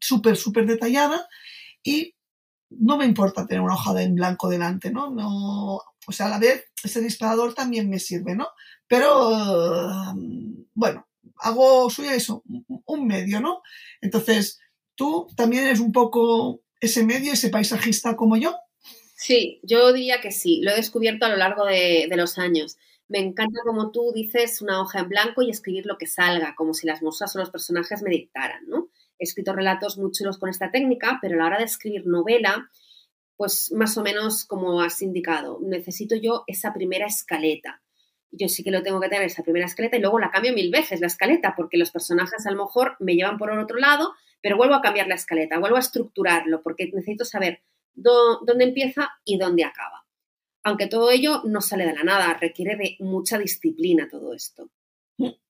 súper, 0.01 0.37
súper 0.37 0.67
detallada 0.67 1.29
y 1.83 2.15
no 2.71 2.97
me 2.97 3.07
importa 3.07 3.47
tener 3.47 3.63
una 3.63 3.75
hoja 3.75 4.01
en 4.03 4.15
blanco 4.15 4.49
delante, 4.49 4.91
¿no? 4.91 5.11
no 5.11 5.81
o 6.09 6.13
sea, 6.13 6.27
a 6.27 6.31
la 6.31 6.39
vez 6.39 6.65
ese 6.83 7.03
disparador 7.03 7.53
también 7.53 7.91
me 7.91 7.99
sirve, 7.99 8.35
¿no? 8.35 8.49
Pero, 8.87 10.15
bueno, 10.73 11.07
hago, 11.37 11.91
soy 11.91 12.09
eso, 12.09 12.43
un 12.87 13.07
medio, 13.07 13.41
¿no? 13.41 13.61
Entonces, 14.01 14.59
¿tú 14.95 15.27
también 15.37 15.65
eres 15.65 15.81
un 15.81 15.93
poco 15.93 16.63
ese 16.81 17.05
medio, 17.05 17.35
ese 17.35 17.51
paisajista 17.51 18.17
como 18.17 18.39
yo? 18.39 18.57
Sí, 19.17 19.61
yo 19.63 19.93
diría 19.93 20.23
que 20.23 20.33
sí, 20.33 20.63
lo 20.63 20.71
he 20.71 20.77
descubierto 20.77 21.27
a 21.27 21.29
lo 21.29 21.37
largo 21.37 21.67
de, 21.67 22.07
de 22.09 22.17
los 22.17 22.39
años. 22.39 22.79
Me 23.07 23.19
encanta 23.19 23.61
como 23.67 23.91
tú 23.91 24.11
dices 24.15 24.63
una 24.63 24.81
hoja 24.81 25.01
en 25.01 25.11
blanco 25.11 25.43
y 25.43 25.51
escribir 25.51 25.85
lo 25.85 25.99
que 25.99 26.07
salga, 26.07 26.55
como 26.57 26.73
si 26.73 26.87
las 26.87 27.03
musas 27.03 27.37
o 27.37 27.39
los 27.39 27.51
personajes 27.51 28.01
me 28.01 28.11
dictaran, 28.11 28.67
¿no? 28.67 28.89
He 29.19 29.25
escrito 29.25 29.53
relatos 29.53 29.99
muy 29.99 30.11
chulos 30.13 30.39
con 30.39 30.49
esta 30.49 30.71
técnica, 30.71 31.19
pero 31.21 31.35
a 31.35 31.39
la 31.39 31.47
hora 31.47 31.59
de 31.59 31.65
escribir 31.65 32.07
novela, 32.07 32.71
pues 33.39 33.71
más 33.73 33.97
o 33.97 34.03
menos 34.03 34.45
como 34.45 34.83
has 34.83 35.01
indicado, 35.01 35.61
necesito 35.63 36.17
yo 36.17 36.43
esa 36.49 36.75
primera 36.75 37.07
escaleta. 37.07 37.81
Yo 38.33 38.49
sí 38.49 38.65
que 38.65 38.73
lo 38.73 38.83
tengo 38.83 39.01
que 39.01 39.09
tener 39.09 39.25
esa 39.25 39.45
primera 39.45 39.65
escaleta 39.65 39.97
y 39.97 40.01
luego 40.01 40.19
la 40.19 40.33
cambio 40.33 40.53
mil 40.53 40.73
veces 40.73 41.01
la 41.01 41.07
escaleta, 41.07 41.55
porque 41.57 41.79
los 41.79 41.93
personajes 41.93 42.45
a 42.47 42.51
lo 42.51 42.65
mejor 42.65 42.97
me 42.99 43.15
llevan 43.15 43.39
por 43.39 43.53
otro 43.53 43.79
lado, 43.79 44.13
pero 44.43 44.57
vuelvo 44.57 44.75
a 44.75 44.83
cambiar 44.83 45.07
la 45.07 45.15
escaleta, 45.15 45.61
vuelvo 45.61 45.77
a 45.77 45.81
estructurarlo, 45.81 46.63
porque 46.63 46.91
necesito 46.93 47.25
saber 47.25 47.63
dónde 47.95 48.65
empieza 48.65 49.09
y 49.25 49.39
dónde 49.39 49.65
acaba. 49.65 50.05
Aunque 50.65 50.89
todo 50.89 51.11
ello 51.13 51.43
no 51.45 51.61
sale 51.61 51.87
de 51.87 51.95
la 51.95 52.03
nada, 52.03 52.35
requiere 52.35 52.77
de 52.77 52.97
mucha 52.99 53.39
disciplina 53.39 54.09
todo 54.11 54.35
esto. 54.35 54.69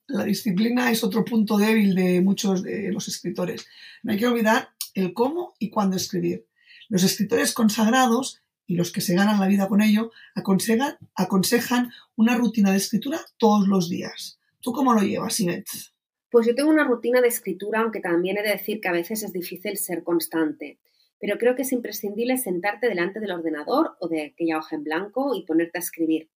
La 0.07 0.25
disciplina 0.25 0.91
es 0.91 1.03
otro 1.03 1.25
punto 1.25 1.57
débil 1.57 1.95
de 1.95 2.21
muchos 2.21 2.63
de 2.63 2.93
los 2.93 3.09
escritores. 3.09 3.67
No 4.03 4.13
hay 4.13 4.19
que 4.19 4.27
olvidar 4.27 4.71
el 4.95 5.15
cómo 5.15 5.55
y 5.59 5.71
cuándo 5.71 5.97
escribir. 5.97 6.48
Los 6.89 7.05
escritores 7.05 7.53
consagrados 7.53 8.43
y 8.67 8.77
los 8.77 8.93
que 8.93 9.01
se 9.01 9.15
ganan 9.15 9.41
la 9.41 9.47
vida 9.47 9.69
con 9.69 9.81
ello 9.81 10.11
aconsejan, 10.35 11.91
una 12.17 12.37
rutina 12.37 12.71
de 12.71 12.77
escritura 12.77 13.21
todos 13.39 13.67
los 13.69 13.89
días. 13.89 14.39
¿Tú 14.61 14.73
cómo 14.73 14.93
lo 14.93 15.01
llevas, 15.01 15.41
Inés? 15.41 15.95
Pues 16.31 16.47
yo 16.47 16.55
tengo 16.55 16.71
una 16.71 16.85
rutina 16.85 17.21
de 17.21 17.29
escritura, 17.29 17.81
aunque 17.81 18.01
también 18.01 18.37
he 18.37 18.43
de 18.43 18.51
decir 18.51 18.81
que 18.81 18.89
a 18.89 18.93
veces 18.93 19.23
es 19.23 19.33
difícil 19.33 19.79
ser 19.79 20.03
constante 20.03 20.79
pero 21.21 21.39
creo 21.39 21.57
que 21.57 21.63
es 21.63 21.73
imprescindible 21.73 22.37
sentarte 22.37 22.89
delante 22.89 23.21
del 23.21 23.33
ordenador 23.33 23.97
o 24.01 24.09
de 24.09 24.27
aquella 24.27 24.59
hoja 24.59 24.77
en 24.77 24.85
blanco 24.85 25.35
y 25.35 25.45
ponerte 25.45 25.79
a 25.79 25.81
escribir. 25.81 26.31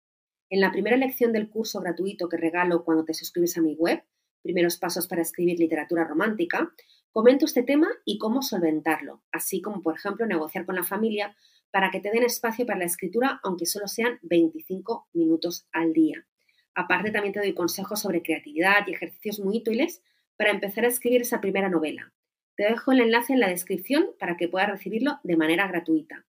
En 0.49 0.61
la 0.61 0.73
primera 0.73 0.97
lección 0.97 1.33
del 1.33 1.49
curso 1.49 1.81
gratuito 1.81 2.29
que 2.29 2.37
regalo 2.37 2.85
cuando 2.85 3.05
te 3.05 3.15
suscribes 3.15 3.57
a 3.57 3.63
mi 3.63 3.75
web, 3.75 4.03
Primeros 4.43 4.79
Pasos 4.79 5.07
para 5.07 5.21
Escribir 5.21 5.59
Literatura 5.59 6.05
Romántica, 6.05 6.73
comento 7.13 7.45
este 7.45 7.63
tema 7.63 7.89
y 8.05 8.19
cómo 8.19 8.43
solventarlo, 8.43 9.23
así 9.33 9.61
como, 9.61 9.83
por 9.83 9.97
ejemplo, 9.97 10.27
negociar 10.27 10.67
con 10.67 10.77
la 10.77 10.85
familia 10.85 11.37
para 11.71 11.91
que 11.91 12.01
te 12.01 12.11
den 12.11 12.23
espacio 12.23 12.67
para 12.67 12.79
la 12.79 12.85
escritura, 12.85 13.41
aunque 13.43 13.67
solo 13.67 13.87
sean 13.89 14.19
25 14.23 15.09
minutos 15.13 15.67
al 15.73 15.93
día. 15.93 16.27
Aparte, 16.75 17.11
también 17.11 17.33
te 17.33 17.41
doy 17.41 17.55
consejos 17.55 18.01
sobre 18.01 18.23
creatividad 18.23 18.87
y 18.87 18.93
ejercicios 18.93 19.41
muy 19.41 19.59
útiles 19.59 20.03
para 20.37 20.51
empezar 20.51 20.85
a 20.85 20.89
escribir 20.89 21.23
esa 21.23 21.41
primera 21.41 21.69
novela. 21.69 22.13
Te 22.57 22.65
dejo 22.65 22.93
el 22.93 23.01
enlace 23.01 23.33
en 23.33 23.41
la 23.41 23.49
descripción 23.49 24.09
para 24.19 24.37
que 24.37 24.49
puedas 24.49 24.71
recibirlo 24.71 25.19
de 25.23 25.37
manera 25.37 25.67
gratuita. 25.67 26.25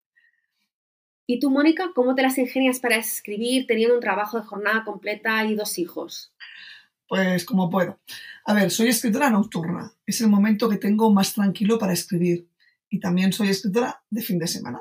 ¿Y 1.26 1.40
tú, 1.40 1.50
Mónica, 1.50 1.90
cómo 1.94 2.14
te 2.14 2.22
las 2.22 2.38
ingenias 2.38 2.80
para 2.80 2.96
escribir 2.96 3.66
teniendo 3.66 3.94
un 3.94 4.00
trabajo 4.00 4.38
de 4.40 4.46
jornada 4.46 4.84
completa 4.84 5.44
y 5.44 5.54
dos 5.54 5.78
hijos? 5.78 6.32
Pues 7.08 7.44
como 7.44 7.70
puedo. 7.70 7.98
A 8.44 8.52
ver, 8.52 8.70
soy 8.70 8.88
escritora 8.88 9.30
nocturna. 9.30 9.92
Es 10.06 10.20
el 10.20 10.28
momento 10.28 10.68
que 10.68 10.76
tengo 10.76 11.12
más 11.12 11.34
tranquilo 11.34 11.78
para 11.78 11.94
escribir. 11.94 12.48
Y 12.90 13.00
también 13.00 13.32
soy 13.32 13.48
escritora 13.48 14.02
de 14.10 14.22
fin 14.22 14.38
de 14.38 14.46
semana. 14.46 14.80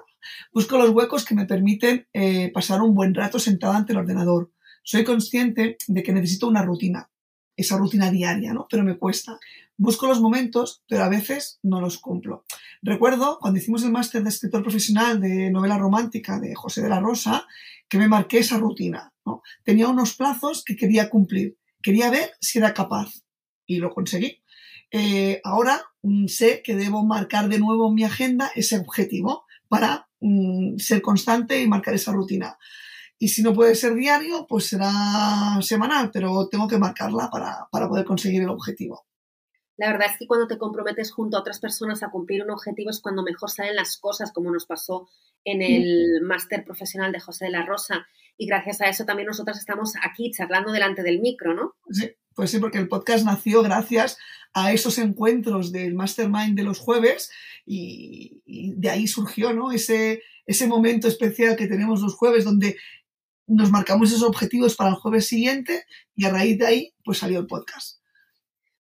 Busco 0.53 0.77
los 0.77 0.89
huecos 0.89 1.25
que 1.25 1.35
me 1.35 1.45
permiten 1.45 2.07
eh, 2.13 2.51
pasar 2.53 2.81
un 2.81 2.93
buen 2.93 3.13
rato 3.13 3.39
sentada 3.39 3.77
ante 3.77 3.93
el 3.93 3.99
ordenador. 3.99 4.51
Soy 4.83 5.03
consciente 5.03 5.77
de 5.87 6.03
que 6.03 6.13
necesito 6.13 6.47
una 6.47 6.63
rutina, 6.63 7.09
esa 7.55 7.77
rutina 7.77 8.11
diaria, 8.11 8.53
¿no? 8.53 8.67
Pero 8.69 8.83
me 8.83 8.97
cuesta. 8.97 9.39
Busco 9.77 10.07
los 10.07 10.21
momentos, 10.21 10.83
pero 10.87 11.03
a 11.03 11.09
veces 11.09 11.59
no 11.63 11.81
los 11.81 11.99
cumplo. 11.99 12.45
Recuerdo 12.81 13.37
cuando 13.39 13.59
hicimos 13.59 13.83
el 13.83 13.91
máster 13.91 14.23
de 14.23 14.29
escritor 14.29 14.63
profesional 14.63 15.21
de 15.21 15.51
novela 15.51 15.77
romántica 15.77 16.39
de 16.39 16.55
José 16.55 16.81
de 16.81 16.89
la 16.89 16.99
Rosa, 16.99 17.45
que 17.87 17.97
me 17.97 18.07
marqué 18.07 18.39
esa 18.39 18.57
rutina. 18.57 19.13
Tenía 19.63 19.87
unos 19.87 20.15
plazos 20.15 20.63
que 20.63 20.75
quería 20.75 21.09
cumplir. 21.09 21.57
Quería 21.81 22.09
ver 22.09 22.31
si 22.41 22.59
era 22.59 22.73
capaz 22.73 23.11
y 23.65 23.77
lo 23.77 23.89
conseguí. 23.89 24.41
Eh, 24.91 25.41
ahora 25.43 25.81
mm, 26.01 26.27
sé 26.27 26.61
que 26.63 26.75
debo 26.75 27.03
marcar 27.05 27.49
de 27.49 27.59
nuevo 27.59 27.89
en 27.89 27.95
mi 27.95 28.03
agenda 28.03 28.51
ese 28.55 28.77
objetivo 28.77 29.45
para 29.67 30.07
mm, 30.21 30.77
ser 30.77 31.01
constante 31.01 31.61
y 31.61 31.67
marcar 31.67 31.93
esa 31.93 32.13
rutina. 32.13 32.57
Y 33.19 33.29
si 33.29 33.41
no 33.41 33.53
puede 33.53 33.75
ser 33.75 33.95
diario, 33.95 34.45
pues 34.47 34.65
será 34.67 35.59
semanal, 35.61 36.11
pero 36.11 36.47
tengo 36.49 36.67
que 36.67 36.77
marcarla 36.77 37.29
para, 37.31 37.67
para 37.71 37.89
poder 37.89 38.05
conseguir 38.05 38.43
el 38.43 38.49
objetivo. 38.49 39.06
La 39.77 39.91
verdad 39.91 40.07
es 40.11 40.17
que 40.17 40.25
cuando 40.25 40.47
te 40.47 40.57
comprometes 40.57 41.11
junto 41.11 41.37
a 41.37 41.41
otras 41.41 41.59
personas 41.59 42.01
a 42.01 42.09
cumplir 42.09 42.43
un 42.43 42.49
objetivo 42.49 42.89
es 42.89 42.99
cuando 42.99 43.23
mejor 43.23 43.49
salen 43.49 43.75
las 43.75 43.97
cosas, 43.97 44.31
como 44.33 44.51
nos 44.51 44.65
pasó 44.65 45.07
en 45.43 45.61
el 45.61 46.21
máster 46.23 46.65
profesional 46.65 47.11
de 47.11 47.19
José 47.19 47.45
de 47.45 47.51
la 47.51 47.65
Rosa. 47.65 48.07
Y 48.37 48.47
gracias 48.47 48.81
a 48.81 48.89
eso 48.89 49.05
también 49.05 49.27
nosotras 49.27 49.57
estamos 49.57 49.93
aquí 50.03 50.31
charlando 50.31 50.71
delante 50.71 51.03
del 51.03 51.21
micro, 51.21 51.53
¿no? 51.53 51.75
Sí, 51.89 52.11
pues 52.33 52.51
sí, 52.51 52.59
porque 52.59 52.79
el 52.79 52.87
podcast 52.87 53.23
nació 53.23 53.61
gracias 53.61 54.17
a 54.53 54.71
esos 54.71 54.97
encuentros 54.97 55.71
del 55.71 55.93
mastermind 55.93 56.55
de 56.55 56.63
los 56.63 56.79
jueves 56.79 57.31
y, 57.65 58.41
de 58.45 58.89
ahí 58.89 59.07
surgió, 59.07 59.53
¿no? 59.53 59.71
Ese, 59.71 60.21
ese 60.45 60.67
momento 60.67 61.07
especial 61.07 61.55
que 61.55 61.67
tenemos 61.67 62.01
los 62.01 62.15
jueves 62.15 62.45
donde 62.45 62.77
nos 63.47 63.71
marcamos 63.71 64.09
esos 64.09 64.23
objetivos 64.23 64.75
para 64.75 64.89
el 64.89 64.95
jueves 64.95 65.27
siguiente 65.27 65.85
y 66.15 66.25
a 66.25 66.29
raíz 66.29 66.57
de 66.57 66.65
ahí 66.65 66.93
pues 67.03 67.19
salió 67.19 67.39
el 67.39 67.47
podcast. 67.47 67.96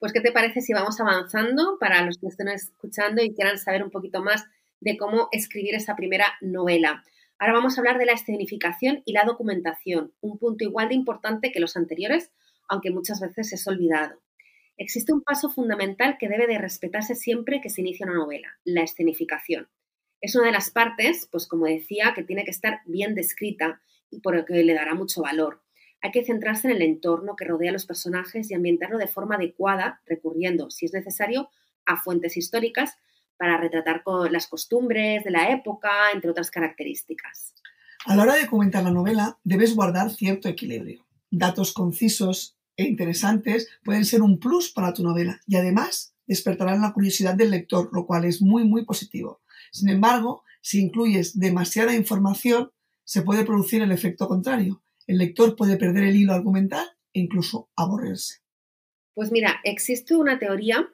Pues, 0.00 0.14
¿qué 0.14 0.22
te 0.22 0.32
parece 0.32 0.62
si 0.62 0.72
vamos 0.72 0.98
avanzando 0.98 1.76
para 1.78 2.02
los 2.06 2.16
que 2.16 2.28
estén 2.28 2.48
escuchando 2.48 3.22
y 3.22 3.34
quieran 3.34 3.58
saber 3.58 3.84
un 3.84 3.90
poquito 3.90 4.22
más 4.22 4.46
de 4.80 4.96
cómo 4.96 5.28
escribir 5.30 5.74
esa 5.74 5.94
primera 5.94 6.38
novela? 6.40 7.04
Ahora 7.38 7.52
vamos 7.52 7.76
a 7.76 7.82
hablar 7.82 7.98
de 7.98 8.06
la 8.06 8.14
escenificación 8.14 9.02
y 9.04 9.12
la 9.12 9.24
documentación, 9.24 10.14
un 10.22 10.38
punto 10.38 10.64
igual 10.64 10.88
de 10.88 10.94
importante 10.94 11.52
que 11.52 11.60
los 11.60 11.76
anteriores, 11.76 12.32
aunque 12.66 12.90
muchas 12.90 13.20
veces 13.20 13.52
es 13.52 13.66
olvidado. 13.66 14.22
Existe 14.78 15.12
un 15.12 15.20
paso 15.20 15.50
fundamental 15.50 16.16
que 16.18 16.30
debe 16.30 16.46
de 16.46 16.56
respetarse 16.56 17.14
siempre 17.14 17.60
que 17.60 17.68
se 17.68 17.82
inicia 17.82 18.06
una 18.06 18.16
novela, 18.16 18.58
la 18.64 18.80
escenificación. 18.80 19.68
Es 20.22 20.34
una 20.34 20.46
de 20.46 20.52
las 20.52 20.70
partes, 20.70 21.28
pues 21.30 21.46
como 21.46 21.66
decía, 21.66 22.14
que 22.14 22.22
tiene 22.22 22.44
que 22.44 22.52
estar 22.52 22.80
bien 22.86 23.14
descrita 23.14 23.82
y 24.10 24.20
por 24.20 24.34
lo 24.34 24.46
que 24.46 24.64
le 24.64 24.72
dará 24.72 24.94
mucho 24.94 25.20
valor. 25.20 25.60
Hay 26.02 26.10
que 26.12 26.24
centrarse 26.24 26.68
en 26.68 26.76
el 26.76 26.82
entorno 26.82 27.36
que 27.36 27.44
rodea 27.44 27.70
a 27.70 27.72
los 27.72 27.86
personajes 27.86 28.50
y 28.50 28.54
ambientarlo 28.54 28.98
de 28.98 29.06
forma 29.06 29.36
adecuada, 29.36 30.00
recurriendo, 30.06 30.70
si 30.70 30.86
es 30.86 30.92
necesario, 30.92 31.50
a 31.84 31.96
fuentes 31.96 32.36
históricas 32.36 32.96
para 33.36 33.56
retratar 33.56 34.02
las 34.30 34.46
costumbres 34.46 35.24
de 35.24 35.30
la 35.30 35.50
época, 35.50 35.90
entre 36.12 36.30
otras 36.30 36.50
características. 36.50 37.54
A 38.06 38.16
la 38.16 38.22
hora 38.22 38.34
de 38.34 38.46
comentar 38.46 38.82
la 38.82 38.90
novela, 38.90 39.38
debes 39.44 39.74
guardar 39.74 40.10
cierto 40.10 40.48
equilibrio. 40.48 41.06
Datos 41.30 41.72
concisos 41.72 42.56
e 42.76 42.84
interesantes 42.84 43.68
pueden 43.84 44.04
ser 44.04 44.22
un 44.22 44.38
plus 44.38 44.72
para 44.72 44.92
tu 44.94 45.02
novela 45.02 45.40
y 45.46 45.56
además 45.56 46.14
despertarán 46.26 46.80
la 46.80 46.92
curiosidad 46.92 47.34
del 47.34 47.50
lector, 47.50 47.90
lo 47.92 48.06
cual 48.06 48.24
es 48.24 48.40
muy, 48.40 48.64
muy 48.64 48.84
positivo. 48.84 49.40
Sin 49.70 49.88
embargo, 49.88 50.44
si 50.62 50.80
incluyes 50.80 51.38
demasiada 51.38 51.94
información, 51.94 52.70
se 53.04 53.22
puede 53.22 53.44
producir 53.44 53.82
el 53.82 53.92
efecto 53.92 54.28
contrario, 54.28 54.82
el 55.10 55.18
lector 55.18 55.56
puede 55.56 55.76
perder 55.76 56.04
el 56.04 56.14
hilo 56.14 56.32
argumental 56.32 56.86
e 57.12 57.18
incluso 57.18 57.68
aburrirse. 57.74 58.38
Pues 59.12 59.32
mira, 59.32 59.60
existe 59.64 60.14
una 60.14 60.38
teoría 60.38 60.88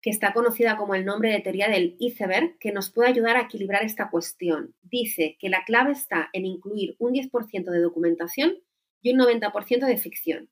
que 0.00 0.10
está 0.10 0.32
conocida 0.32 0.76
como 0.76 0.96
el 0.96 1.04
nombre 1.04 1.30
de 1.30 1.38
teoría 1.38 1.68
del 1.68 1.94
iceberg, 2.00 2.58
que 2.58 2.72
nos 2.72 2.90
puede 2.90 3.10
ayudar 3.10 3.36
a 3.36 3.42
equilibrar 3.42 3.84
esta 3.84 4.10
cuestión. 4.10 4.74
Dice 4.82 5.36
que 5.38 5.48
la 5.48 5.64
clave 5.64 5.92
está 5.92 6.28
en 6.32 6.44
incluir 6.44 6.96
un 6.98 7.12
10% 7.12 7.70
de 7.70 7.78
documentación 7.78 8.58
y 9.00 9.12
un 9.12 9.20
90% 9.20 9.86
de 9.86 9.96
ficción. 9.96 10.50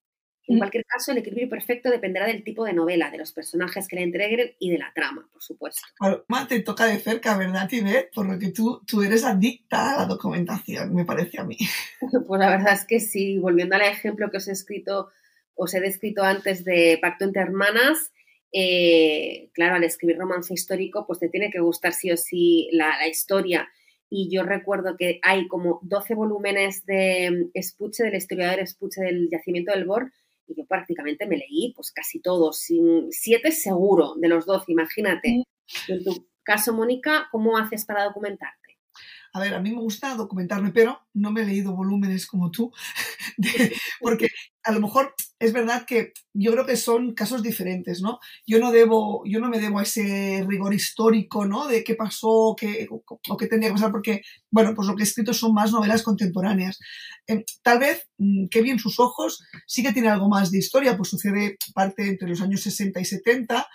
En 0.50 0.56
mm. 0.56 0.58
cualquier 0.58 0.84
caso, 0.84 1.12
el 1.12 1.18
equilibrio 1.18 1.48
perfecto 1.48 1.90
dependerá 1.90 2.26
del 2.26 2.42
tipo 2.42 2.64
de 2.64 2.72
novela, 2.72 3.08
de 3.08 3.18
los 3.18 3.30
personajes 3.30 3.86
que 3.86 3.94
le 3.94 4.02
entreguen 4.02 4.52
y 4.58 4.70
de 4.70 4.78
la 4.78 4.92
trama, 4.92 5.28
por 5.32 5.40
supuesto. 5.40 5.82
Bueno, 6.00 6.24
más 6.26 6.48
te 6.48 6.58
toca 6.58 6.86
de 6.86 6.98
cerca, 6.98 7.38
¿verdad, 7.38 7.68
Tibet? 7.68 8.12
Por 8.12 8.26
lo 8.26 8.36
que 8.36 8.50
tú, 8.50 8.82
tú 8.84 9.00
eres 9.02 9.24
adicta 9.24 9.92
a 9.92 9.98
la 10.00 10.06
documentación, 10.06 10.92
me 10.92 11.04
parece 11.04 11.40
a 11.40 11.44
mí. 11.44 11.56
Pues 12.26 12.40
la 12.40 12.50
verdad 12.50 12.74
es 12.74 12.84
que 12.84 12.98
sí. 12.98 13.38
Volviendo 13.38 13.76
al 13.76 13.82
ejemplo 13.82 14.28
que 14.28 14.38
os 14.38 14.48
he 14.48 14.52
escrito, 14.52 15.10
os 15.54 15.72
he 15.72 15.80
descrito 15.80 16.24
antes 16.24 16.64
de 16.64 16.98
Pacto 17.00 17.24
entre 17.24 17.42
Hermanas, 17.42 18.10
eh, 18.52 19.50
claro, 19.52 19.76
al 19.76 19.84
escribir 19.84 20.18
romance 20.18 20.52
histórico, 20.52 21.06
pues 21.06 21.20
te 21.20 21.28
tiene 21.28 21.50
que 21.50 21.60
gustar 21.60 21.92
sí 21.92 22.10
o 22.10 22.16
sí 22.16 22.68
la, 22.72 22.98
la 22.98 23.06
historia 23.06 23.68
y 24.10 24.28
yo 24.28 24.42
recuerdo 24.42 24.96
que 24.96 25.20
hay 25.22 25.46
como 25.46 25.78
12 25.82 26.16
volúmenes 26.16 26.84
de 26.84 27.48
Espuche, 27.54 28.02
del 28.02 28.16
historiador 28.16 28.58
Espuche 28.58 29.00
del 29.02 29.30
yacimiento 29.30 29.72
del 29.72 29.84
Bor, 29.84 30.12
y 30.50 30.56
yo 30.56 30.66
prácticamente 30.66 31.26
me 31.26 31.36
leí 31.36 31.72
pues 31.74 31.92
casi 31.92 32.20
todos, 32.20 32.58
sin, 32.58 33.10
siete 33.10 33.52
seguro 33.52 34.14
de 34.16 34.28
los 34.28 34.46
doce, 34.46 34.72
imagínate. 34.72 35.44
En 35.88 36.04
tu 36.04 36.26
caso, 36.42 36.72
Mónica, 36.72 37.28
¿cómo 37.30 37.56
haces 37.56 37.86
para 37.86 38.04
documentarte? 38.04 38.69
A 39.32 39.40
ver, 39.40 39.54
a 39.54 39.60
mí 39.60 39.70
me 39.70 39.80
gusta 39.80 40.14
documentarme, 40.16 40.72
pero 40.72 40.98
no 41.14 41.30
me 41.30 41.42
he 41.42 41.46
leído 41.46 41.74
volúmenes 41.74 42.26
como 42.26 42.50
tú, 42.50 42.72
porque 44.00 44.28
a 44.62 44.72
lo 44.72 44.80
mejor 44.80 45.14
es 45.38 45.52
verdad 45.52 45.86
que 45.86 46.12
yo 46.34 46.52
creo 46.52 46.66
que 46.66 46.76
son 46.76 47.14
casos 47.14 47.42
diferentes, 47.42 48.02
¿no? 48.02 48.18
Yo 48.46 48.58
no 48.58 48.72
debo, 48.72 49.22
yo 49.24 49.40
no 49.40 49.48
me 49.48 49.58
debo 49.58 49.78
a 49.78 49.84
ese 49.84 50.44
rigor 50.46 50.74
histórico, 50.74 51.46
¿no? 51.46 51.66
De 51.66 51.82
qué 51.82 51.94
pasó, 51.94 52.54
qué, 52.58 52.86
o, 52.90 53.36
qué 53.36 53.46
tendría 53.46 53.70
que 53.70 53.74
pasar, 53.74 53.90
porque, 53.90 54.22
bueno, 54.50 54.74
pues 54.74 54.86
lo 54.86 54.96
que 54.96 55.02
he 55.02 55.06
escrito 55.06 55.32
son 55.32 55.54
más 55.54 55.72
novelas 55.72 56.02
contemporáneas. 56.02 56.78
Eh, 57.26 57.44
tal 57.62 57.78
vez, 57.78 58.08
mm, 58.18 58.48
que 58.48 58.62
bien 58.62 58.78
sus 58.78 59.00
ojos, 59.00 59.42
sí 59.66 59.82
que 59.82 59.92
tiene 59.92 60.08
algo 60.08 60.28
más 60.28 60.50
de 60.50 60.58
historia, 60.58 60.96
pues 60.96 61.08
sucede 61.08 61.56
parte 61.74 62.08
entre 62.08 62.28
los 62.28 62.40
años 62.42 62.62
60 62.62 63.00
y 63.00 63.04
70, 63.04 63.66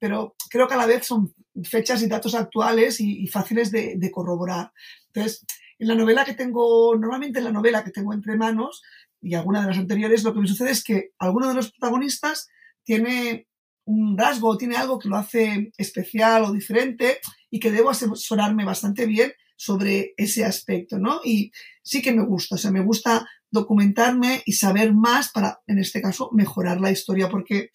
pero 0.00 0.34
creo 0.50 0.68
que 0.68 0.74
a 0.74 0.78
la 0.78 0.86
vez 0.86 1.06
son 1.06 1.34
fechas 1.64 2.02
y 2.02 2.08
datos 2.08 2.34
actuales 2.34 3.00
y, 3.00 3.26
fáciles 3.26 3.70
de, 3.70 3.94
de 3.96 4.10
corroborar. 4.10 4.72
Entonces, 5.08 5.44
en 5.78 5.88
la 5.88 5.94
novela 5.94 6.24
que 6.24 6.34
tengo, 6.34 6.96
normalmente 6.96 7.38
en 7.38 7.44
la 7.44 7.52
novela 7.52 7.84
que 7.84 7.90
tengo 7.90 8.12
entre 8.12 8.36
manos, 8.36 8.82
y 9.20 9.34
alguna 9.34 9.62
de 9.62 9.68
las 9.68 9.78
anteriores, 9.78 10.22
lo 10.22 10.32
que 10.32 10.40
me 10.40 10.46
sucede 10.46 10.70
es 10.70 10.84
que 10.84 11.10
alguno 11.18 11.48
de 11.48 11.54
los 11.54 11.70
protagonistas 11.72 12.48
tiene 12.84 13.48
un 13.88 14.18
rasgo 14.18 14.58
tiene 14.58 14.76
algo 14.76 14.98
que 14.98 15.08
lo 15.08 15.16
hace 15.16 15.72
especial 15.78 16.44
o 16.44 16.52
diferente 16.52 17.20
y 17.50 17.58
que 17.58 17.70
debo 17.70 17.88
asesorarme 17.88 18.66
bastante 18.66 19.06
bien 19.06 19.32
sobre 19.56 20.12
ese 20.18 20.44
aspecto, 20.44 20.98
¿no? 20.98 21.20
Y 21.24 21.52
sí 21.82 22.02
que 22.02 22.12
me 22.12 22.22
gusta, 22.22 22.56
o 22.56 22.58
sea, 22.58 22.70
me 22.70 22.84
gusta 22.84 23.26
documentarme 23.50 24.42
y 24.44 24.52
saber 24.52 24.92
más 24.92 25.32
para, 25.32 25.62
en 25.66 25.78
este 25.78 26.02
caso, 26.02 26.28
mejorar 26.32 26.82
la 26.82 26.90
historia, 26.90 27.30
porque 27.30 27.70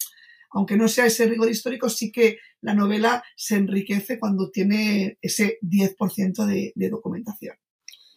aunque 0.54 0.76
no 0.76 0.88
sea 0.88 1.06
ese 1.06 1.26
rigor 1.26 1.50
histórico, 1.50 1.90
sí 1.90 2.10
que 2.10 2.38
la 2.60 2.74
novela 2.74 3.22
se 3.36 3.56
enriquece 3.56 4.18
cuando 4.18 4.50
tiene 4.50 5.18
ese 5.20 5.58
10% 5.62 6.46
de, 6.46 6.72
de 6.74 6.88
documentación. 6.88 7.56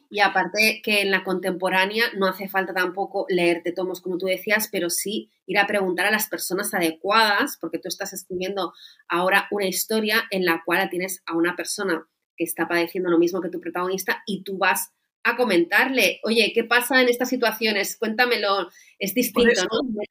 Y 0.09 0.21
aparte 0.21 0.81
que 0.83 1.01
en 1.01 1.11
la 1.11 1.23
contemporánea 1.23 2.05
no 2.15 2.27
hace 2.27 2.47
falta 2.47 2.73
tampoco 2.73 3.25
leerte 3.27 3.73
tomos, 3.73 3.99
como 3.99 4.17
tú 4.17 4.27
decías, 4.27 4.69
pero 4.71 4.89
sí 4.89 5.29
ir 5.45 5.57
a 5.57 5.67
preguntar 5.67 6.05
a 6.05 6.11
las 6.11 6.29
personas 6.29 6.73
adecuadas, 6.73 7.57
porque 7.59 7.79
tú 7.79 7.89
estás 7.89 8.13
escribiendo 8.13 8.73
ahora 9.09 9.47
una 9.51 9.65
historia 9.65 10.23
en 10.31 10.45
la 10.45 10.61
cual 10.63 10.89
tienes 10.89 11.23
a 11.25 11.35
una 11.35 11.55
persona 11.55 12.07
que 12.37 12.45
está 12.45 12.67
padeciendo 12.67 13.09
lo 13.09 13.19
mismo 13.19 13.41
que 13.41 13.49
tu 13.49 13.59
protagonista 13.59 14.23
y 14.25 14.43
tú 14.43 14.57
vas 14.57 14.93
a 15.23 15.35
comentarle, 15.35 16.21
oye, 16.23 16.51
¿qué 16.53 16.63
pasa 16.63 17.01
en 17.01 17.09
estas 17.09 17.29
situaciones? 17.29 17.97
Cuéntamelo, 17.97 18.69
es 18.99 19.13
distinto, 19.13 19.63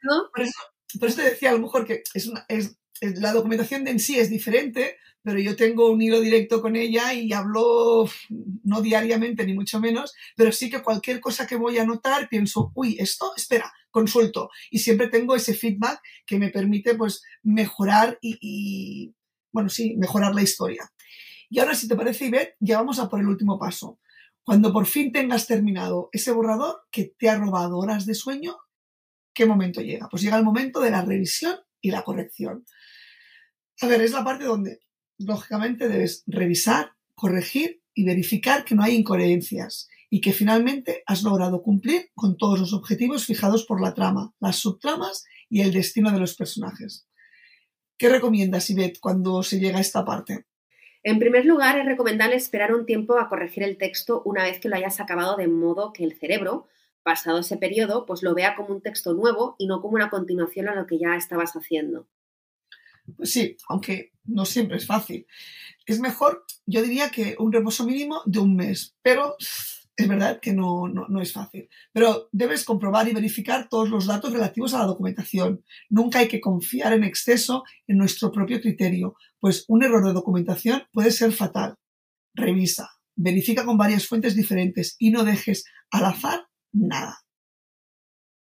¿no? 0.03 0.31
Por 0.31 0.43
eso, 0.43 0.59
por 0.99 1.09
eso, 1.09 1.19
te 1.19 1.31
decía 1.31 1.51
a 1.51 1.55
lo 1.55 1.61
mejor 1.61 1.87
que 1.87 2.03
es 2.15 2.31
la 3.01 3.33
documentación 3.33 3.87
en 3.89 4.01
sí 4.01 4.19
es 4.19 4.31
diferente, 4.31 4.97
pero 5.23 5.41
yo 5.41 5.57
tengo 5.57 5.91
un 5.91 6.01
hilo 6.01 6.21
directo 6.21 6.63
con 6.63 6.77
ella 6.77 7.13
y 7.13 7.33
hablo 7.33 8.09
no 8.63 8.81
diariamente 8.81 9.45
ni 9.45 9.55
mucho 9.55 9.81
menos, 9.81 10.15
pero 10.37 10.53
sí 10.53 10.71
que 10.71 10.83
cualquier 10.83 11.21
cosa 11.21 11.47
que 11.47 11.57
voy 11.57 11.79
a 11.79 11.83
anotar 11.83 12.29
pienso, 12.29 12.71
uy, 12.75 12.97
esto, 13.01 13.33
espera, 13.37 13.73
consulto. 13.91 14.51
Y 14.71 14.79
siempre 14.79 15.09
tengo 15.09 15.35
ese 15.35 15.55
feedback 15.55 16.01
que 16.25 16.39
me 16.39 16.51
permite 16.51 16.95
pues 16.95 17.25
mejorar 17.43 18.19
y, 18.23 19.15
bueno, 19.51 19.69
sí, 19.69 19.97
mejorar 19.97 20.35
la 20.35 20.43
historia. 20.43 20.93
Y 21.49 21.59
ahora, 21.59 21.75
si 21.75 21.89
te 21.89 21.97
parece, 21.97 22.27
Ivette, 22.27 22.55
ya 22.61 22.79
vamos 22.79 22.99
a 23.01 23.09
por 23.09 23.21
el 23.21 23.27
último 23.27 23.59
paso. 23.59 23.99
Cuando 24.45 24.73
por 24.73 24.87
fin 24.87 25.11
tengas 25.11 25.49
terminado 25.49 26.09
ese 26.13 26.31
borrador 26.31 26.83
que 26.93 27.13
te 27.19 27.29
ha 27.29 27.37
robado 27.37 27.79
horas 27.79 28.07
de 28.07 28.15
sueño, 28.15 28.57
¿qué 29.37 29.47
momento 29.47 29.83
llega? 29.83 30.09
Pues 30.09 30.23
llega 30.23 30.39
el 30.39 30.45
momento 30.45 30.81
de 30.81 30.91
la 30.91 31.03
revisión 31.03 31.57
y 31.81 31.91
la 31.91 32.03
corrección. 32.03 32.65
A 33.83 33.87
ver, 33.87 34.01
es 34.01 34.13
la 34.13 34.25
parte 34.25 34.45
donde, 34.45 34.81
lógicamente, 35.19 35.89
debes 35.89 36.25
revisar, 36.27 36.93
corregir 37.15 37.83
y 37.95 38.05
verificar 38.05 38.65
que 38.65 38.75
no 38.75 38.83
hay 38.83 38.95
incoherencias 38.95 39.89
y 40.09 40.23
que 40.23 40.33
finalmente 40.33 41.03
has 41.07 41.23
logrado 41.23 41.63
cumplir 41.63 42.11
con 42.15 42.39
todos 42.39 42.59
los 42.59 42.73
objetivos 42.73 43.27
fijados 43.27 43.67
por 43.67 43.83
la 43.83 43.93
trama, 43.93 44.35
las 44.41 44.57
subtramas 44.57 45.27
y 45.51 45.61
el 45.61 45.73
destino 45.73 46.11
de 46.11 46.21
los 46.21 46.35
personajes. 46.35 47.07
¿Qué 47.99 48.09
recomiendas, 48.09 48.71
Ivette, 48.71 49.01
cuando 49.01 49.43
se 49.43 49.61
llega 49.61 49.79
a 49.79 49.83
esta 49.83 50.05
parte? 50.05 50.47
En 51.03 51.19
primer 51.19 51.45
lugar, 51.45 51.79
es 51.79 51.85
recomendable 51.85 52.37
esperar 52.37 52.75
un 52.75 52.87
tiempo 52.87 53.19
a 53.19 53.29
corregir 53.29 53.63
el 53.63 53.77
texto 53.77 54.23
una 54.25 54.45
vez 54.45 54.59
que 54.61 54.69
lo 54.69 54.77
hayas 54.77 54.99
acabado 54.99 55.37
de 55.37 55.47
modo 55.47 55.93
que 55.93 56.05
el 56.05 56.19
cerebro, 56.19 56.67
pasado 57.07 57.39
ese 57.39 57.57
periodo, 57.57 58.05
pues 58.05 58.25
lo 58.25 58.35
vea 58.35 58.57
como 58.57 58.75
un 58.75 58.83
texto 58.83 59.15
nuevo 59.15 59.55
y 59.59 59.69
no 59.69 59.81
como 59.81 59.95
una 59.95 60.11
continuación 60.11 60.69
a 60.69 60.75
lo 60.75 60.89
que 60.89 60.99
ya 60.99 61.15
estabas 61.15 61.53
haciendo. 61.53 62.09
Pues 63.17 63.33
sí, 63.33 63.57
aunque 63.69 64.11
no 64.25 64.45
siempre 64.45 64.77
es 64.77 64.87
fácil. 64.87 65.25
Es 65.87 66.01
mejor, 66.01 66.45
yo 66.67 66.83
diría 66.83 67.11
que 67.11 67.37
un 67.39 67.53
reposo 67.53 67.87
mínimo 67.87 68.23
de 68.27 68.41
un 68.41 68.57
mes, 68.57 68.97
pero 69.03 69.37
es 69.39 70.09
verdad 70.09 70.41
que 70.41 70.53
no, 70.53 70.89
no, 70.89 71.23
es 71.23 71.33
fácil. 71.33 71.69
Pero 71.93 72.29
debes 72.33 72.65
comprobar 72.65 73.07
y 73.07 73.15
verificar 73.15 73.69
todos 73.69 73.89
los 73.89 74.07
datos 74.07 74.33
relativos 74.33 74.75
a 74.75 74.81
la 74.81 74.87
documentación. 74.87 75.65
Nunca 75.89 76.19
hay 76.19 76.27
que 76.27 76.41
confiar 76.41 76.93
en 76.93 77.05
exceso 77.05 77.63
en 77.87 77.99
nuestro 77.99 78.33
propio 78.33 78.61
criterio, 78.61 79.15
pues 79.39 79.65
un 79.69 79.85
error 79.85 80.05
de 80.05 80.13
documentación 80.13 80.83
puede 80.93 81.13
ser 81.13 81.31
fatal. 81.31 81.77
Revisa, 82.35 82.91
verifica 83.15 83.65
con 83.65 83.79
varias 83.79 84.09
fuentes 84.09 84.35
diferentes 84.35 84.97
y 84.99 85.13
no 85.13 85.23
dejes 85.23 85.67
al 85.93 86.07
azar 86.07 86.49
nada. 86.77 87.19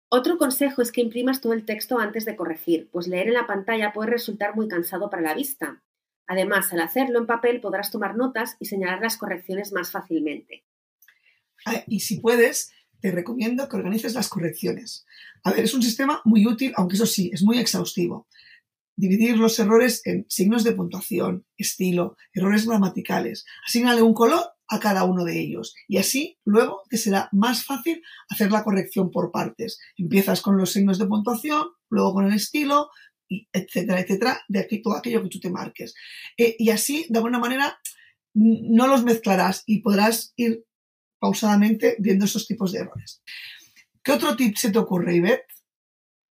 Otro 0.10 0.38
consejo 0.38 0.82
es 0.82 0.92
que 0.92 1.02
imprimas 1.02 1.42
todo 1.42 1.54
el 1.54 1.66
texto 1.66 1.98
antes 1.98 2.26
de 2.26 2.36
corregir, 2.36 2.90
pues 2.92 3.08
leer 3.08 3.30
en 3.30 3.34
la 3.34 3.48
pantalla 3.48 3.94
puede 3.94 4.12
resultar 4.12 4.56
muy 4.56 4.68
cansado 4.68 5.10
para 5.10 5.24
la 5.24 5.34
vista. 5.34 5.84
Además, 6.28 6.72
al 6.72 6.82
hacerlo 6.82 7.20
en 7.20 7.26
papel 7.26 7.60
podrás 7.62 7.92
tomar 7.92 8.16
notas 8.16 8.56
y 8.60 8.66
señalar 8.66 9.02
las 9.02 9.18
correcciones 9.18 9.74
más 9.74 9.92
fácilmente. 9.92 10.64
Ah, 11.66 11.84
y 11.88 12.02
si 12.02 12.20
puedes, 12.20 12.72
te 13.00 13.12
recomiendo 13.12 13.68
que 13.68 13.76
organices 13.76 14.14
las 14.14 14.30
correcciones. 14.30 15.06
A 15.44 15.52
ver, 15.52 15.66
es 15.66 15.74
un 15.74 15.82
sistema 15.82 16.22
muy 16.26 16.46
útil, 16.46 16.74
aunque 16.76 16.96
eso 16.96 17.06
sí, 17.06 17.32
es 17.34 17.44
muy 17.44 17.58
exhaustivo. 17.58 18.28
Dividir 18.96 19.38
los 19.38 19.58
errores 19.60 20.02
en 20.06 20.26
signos 20.30 20.64
de 20.64 20.74
puntuación, 20.74 21.46
estilo, 21.58 22.16
errores 22.34 22.68
gramaticales. 22.68 23.46
Asignale 23.68 24.04
un 24.04 24.14
color 24.14 24.46
a 24.68 24.80
cada 24.80 25.04
uno 25.04 25.26
de 25.26 25.40
ellos. 25.40 25.76
Y 25.88 25.98
así 25.98 26.38
luego 26.46 26.84
te 26.90 26.98
será 26.98 27.30
más 27.32 27.66
fácil 27.66 28.02
hacer 28.30 28.52
la 28.52 28.64
corrección 28.64 29.12
por 29.12 29.32
partes. 29.32 29.80
Empiezas 29.98 30.42
con 30.42 30.58
los 30.58 30.72
signos 30.72 31.00
de 31.00 31.08
puntuación, 31.08 31.68
luego 31.90 32.14
con 32.14 32.26
el 32.26 32.34
estilo, 32.34 32.90
etcétera, 33.52 34.00
etcétera, 34.00 34.42
de 34.48 34.60
aquí 34.60 34.82
todo 34.82 34.96
aquello 34.96 35.24
que 35.24 35.30
tú 35.30 35.40
te 35.40 35.50
marques. 35.50 35.96
Eh, 36.38 36.56
y 36.58 36.70
así, 36.70 37.06
de 37.10 37.18
alguna 37.18 37.40
manera, 37.40 37.80
no 38.34 38.88
los 38.88 39.04
mezclarás 39.04 39.64
y 39.66 39.82
podrás 39.82 40.34
ir 40.36 40.66
pausadamente 41.20 41.96
viendo 42.00 42.26
esos 42.26 42.48
tipos 42.48 42.72
de 42.72 42.80
errores. 42.80 43.22
¿Qué 44.04 44.12
otro 44.12 44.36
tip 44.36 44.58
se 44.58 44.72
te 44.72 44.80
ocurre, 44.80 45.16
Ivette? 45.16 45.48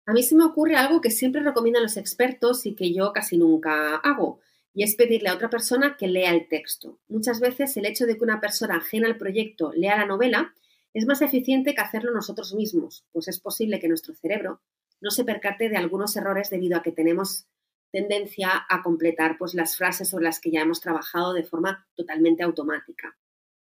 A 0.07 0.13
mí 0.13 0.23
se 0.23 0.35
me 0.35 0.45
ocurre 0.45 0.75
algo 0.75 1.01
que 1.01 1.11
siempre 1.11 1.43
recomiendan 1.43 1.85
los 1.85 1.97
expertos 1.97 2.67
y 2.67 2.75
que 2.75 2.93
yo 2.93 3.13
casi 3.13 3.39
nunca 3.39 3.97
hago, 3.97 4.41
y 4.75 4.85
es 4.85 4.95
pedirle 4.95 5.29
a 5.29 5.35
otra 5.35 5.51
persona 5.51 5.97
que 5.99 6.09
lea 6.09 6.33
el 6.33 6.49
texto. 6.49 6.99
Muchas 7.09 7.41
veces 7.41 7.77
el 7.77 7.87
hecho 7.87 8.07
de 8.07 8.17
que 8.17 8.25
una 8.25 8.41
persona 8.41 8.77
ajena 8.77 9.09
al 9.09 9.19
proyecto 9.19 9.73
lea 9.75 9.97
la 9.97 10.07
novela 10.07 10.55
es 10.95 11.07
más 11.07 11.23
eficiente 11.23 11.75
que 11.75 11.81
hacerlo 11.81 12.13
nosotros 12.13 12.55
mismos, 12.55 13.05
pues 13.13 13.29
es 13.29 13.41
posible 13.41 13.79
que 13.79 13.89
nuestro 13.89 14.15
cerebro 14.15 14.61
no 15.01 15.11
se 15.11 15.25
percate 15.25 15.69
de 15.69 15.77
algunos 15.77 16.17
errores 16.17 16.51
debido 16.51 16.77
a 16.77 16.83
que 16.83 16.93
tenemos 16.93 17.47
tendencia 17.91 18.67
a 18.69 18.83
completar 18.83 19.37
pues, 19.39 19.55
las 19.55 19.77
frases 19.77 20.09
sobre 20.09 20.25
las 20.25 20.41
que 20.41 20.51
ya 20.51 20.61
hemos 20.61 20.81
trabajado 20.81 21.33
de 21.33 21.45
forma 21.45 21.87
totalmente 21.97 22.43
automática. 22.43 23.17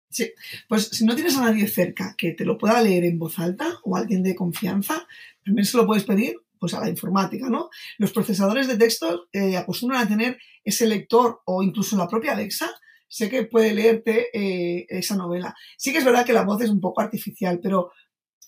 Sí, 0.09 0.33
pues 0.69 0.85
si 0.85 1.05
no 1.05 1.15
tienes 1.15 1.37
a 1.37 1.43
nadie 1.43 1.67
cerca 1.67 2.15
que 2.17 2.33
te 2.33 2.45
lo 2.45 2.57
pueda 2.57 2.81
leer 2.81 3.05
en 3.05 3.19
voz 3.19 3.39
alta 3.39 3.79
o 3.83 3.97
alguien 3.97 4.23
de 4.23 4.37
confianza, 4.37 5.07
también 5.45 5.67
se 5.67 5.77
lo 5.77 5.87
puedes 5.87 6.05
pedir 6.05 6.37
pues 6.59 6.75
a 6.75 6.81
la 6.81 6.89
informática, 6.89 7.49
¿no? 7.49 7.71
Los 7.99 8.13
procesadores 8.13 8.69
de 8.69 8.77
textos 8.77 9.29
eh, 9.33 9.57
acostumbran 9.57 10.03
a 10.03 10.09
tener 10.09 10.39
ese 10.65 10.87
lector 10.87 11.41
o 11.45 11.63
incluso 11.63 11.97
la 11.97 12.09
propia 12.09 12.33
Alexa, 12.33 12.71
sé 13.09 13.29
que 13.31 13.45
puede 13.45 13.73
leerte 13.75 14.29
eh, 14.33 14.87
esa 14.89 15.17
novela. 15.17 15.55
Sí 15.77 15.93
que 15.93 15.99
es 15.99 16.05
verdad 16.05 16.27
que 16.27 16.33
la 16.33 16.45
voz 16.45 16.63
es 16.63 16.71
un 16.71 16.81
poco 16.81 17.01
artificial, 17.01 17.61
pero 17.63 17.91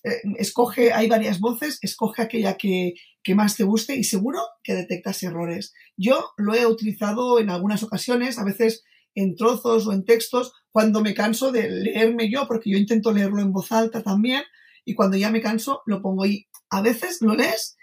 eh, 0.04 0.20
escoge, 0.38 0.92
hay 0.92 1.08
varias 1.08 1.40
voces, 1.40 1.78
escoge 1.82 2.22
aquella 2.22 2.56
que, 2.56 2.94
que, 3.22 3.34
más 3.34 3.56
te 3.56 3.64
guste 3.64 3.96
y 3.96 4.04
seguro 4.04 4.40
que 4.62 4.74
detectas 4.74 5.22
errores. 5.22 5.74
Yo 5.96 6.32
lo 6.36 6.54
he 6.54 6.66
utilizado 6.66 7.38
en 7.40 7.50
algunas 7.50 7.82
ocasiones, 7.82 8.38
a 8.38 8.44
veces 8.44 8.84
en 9.14 9.34
trozos 9.34 9.86
o 9.86 9.92
en 9.92 10.04
textos 10.04 10.52
cuando 10.70 11.00
me 11.00 11.14
canso 11.14 11.50
de 11.50 11.68
leerme 11.68 12.30
yo, 12.30 12.46
porque 12.46 12.70
yo 12.70 12.78
intento 12.78 13.12
leerlo 13.12 13.40
en 13.40 13.52
voz 13.52 13.72
alta 13.72 14.02
también, 14.02 14.42
y 14.84 14.94
cuando 14.94 15.16
ya 15.16 15.30
me 15.30 15.40
canso 15.40 15.82
lo 15.86 16.00
pongo 16.00 16.24
ahí. 16.24 16.46
A 16.70 16.82
veces 16.82 17.18
lo 17.20 17.34
lees 17.34 17.77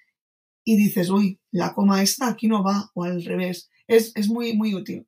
y 0.66 0.76
dices, 0.76 1.10
uy, 1.10 1.40
la 1.52 1.74
coma 1.74 2.04
esta 2.04 2.28
aquí 2.28 2.48
no 2.48 2.64
va, 2.64 2.92
o 2.94 3.04
al 3.06 3.24
revés. 3.24 3.70
Es, 3.88 4.12
es 4.16 4.28
muy, 4.28 4.54
muy 4.54 4.74
útil. 4.76 5.08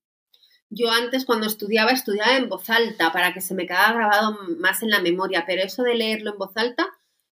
Yo 0.70 0.92
antes 0.92 1.26
cuando 1.26 1.48
estudiaba, 1.48 1.92
estudiaba 1.92 2.38
en 2.38 2.48
voz 2.48 2.70
alta 2.70 3.12
para 3.12 3.34
que 3.34 3.42
se 3.42 3.56
me 3.56 3.66
quedara 3.66 3.94
grabado 3.94 4.38
más 4.60 4.84
en 4.84 4.90
la 4.90 5.02
memoria, 5.02 5.44
pero 5.48 5.64
eso 5.64 5.84
de 5.84 5.96
leerlo 5.96 6.32
en 6.32 6.38
voz 6.38 6.56
alta 6.56 6.88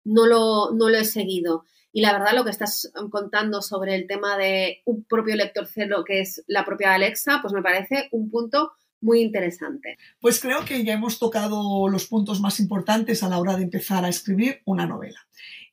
no 0.03 0.25
lo, 0.25 0.71
no 0.71 0.89
lo 0.89 0.97
he 0.97 1.05
seguido. 1.05 1.65
Y 1.91 2.01
la 2.01 2.13
verdad, 2.13 2.33
lo 2.33 2.43
que 2.43 2.49
estás 2.49 2.91
contando 3.11 3.61
sobre 3.61 3.95
el 3.95 4.07
tema 4.07 4.37
de 4.37 4.81
un 4.85 5.03
propio 5.03 5.35
lector 5.35 5.67
cero, 5.71 6.03
que 6.05 6.21
es 6.21 6.43
la 6.47 6.65
propia 6.65 6.93
Alexa, 6.93 7.39
pues 7.41 7.53
me 7.53 7.61
parece 7.61 8.07
un 8.11 8.31
punto 8.31 8.71
muy 9.01 9.21
interesante. 9.21 9.97
Pues 10.19 10.39
creo 10.39 10.65
que 10.65 10.83
ya 10.83 10.93
hemos 10.93 11.19
tocado 11.19 11.87
los 11.89 12.07
puntos 12.07 12.39
más 12.39 12.59
importantes 12.59 13.21
a 13.21 13.29
la 13.29 13.37
hora 13.37 13.55
de 13.57 13.63
empezar 13.63 14.05
a 14.05 14.09
escribir 14.09 14.61
una 14.65 14.87
novela. 14.87 15.19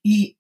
Y, 0.02 0.36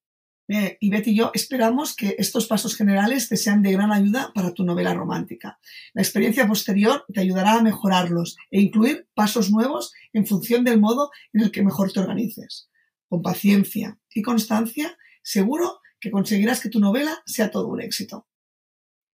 eh, 0.52 0.76
y 0.80 0.90
Betty 0.90 1.10
y 1.10 1.16
yo 1.16 1.30
esperamos 1.32 1.94
que 1.94 2.16
estos 2.18 2.46
pasos 2.46 2.76
generales 2.76 3.28
te 3.28 3.36
sean 3.36 3.62
de 3.62 3.72
gran 3.72 3.92
ayuda 3.92 4.32
para 4.34 4.52
tu 4.52 4.64
novela 4.64 4.94
romántica. 4.94 5.58
La 5.94 6.02
experiencia 6.02 6.48
posterior 6.48 7.04
te 7.12 7.20
ayudará 7.20 7.54
a 7.54 7.62
mejorarlos 7.62 8.36
e 8.50 8.60
incluir 8.60 9.06
pasos 9.14 9.50
nuevos 9.50 9.92
en 10.12 10.26
función 10.26 10.64
del 10.64 10.80
modo 10.80 11.10
en 11.32 11.42
el 11.42 11.50
que 11.52 11.62
mejor 11.62 11.92
te 11.92 12.00
organices. 12.00 12.68
Con 13.08 13.22
paciencia 13.22 13.98
y 14.12 14.22
constancia, 14.22 14.96
seguro 15.22 15.80
que 16.00 16.10
conseguirás 16.10 16.60
que 16.60 16.68
tu 16.70 16.80
novela 16.80 17.22
sea 17.26 17.50
todo 17.50 17.68
un 17.68 17.80
éxito. 17.80 18.26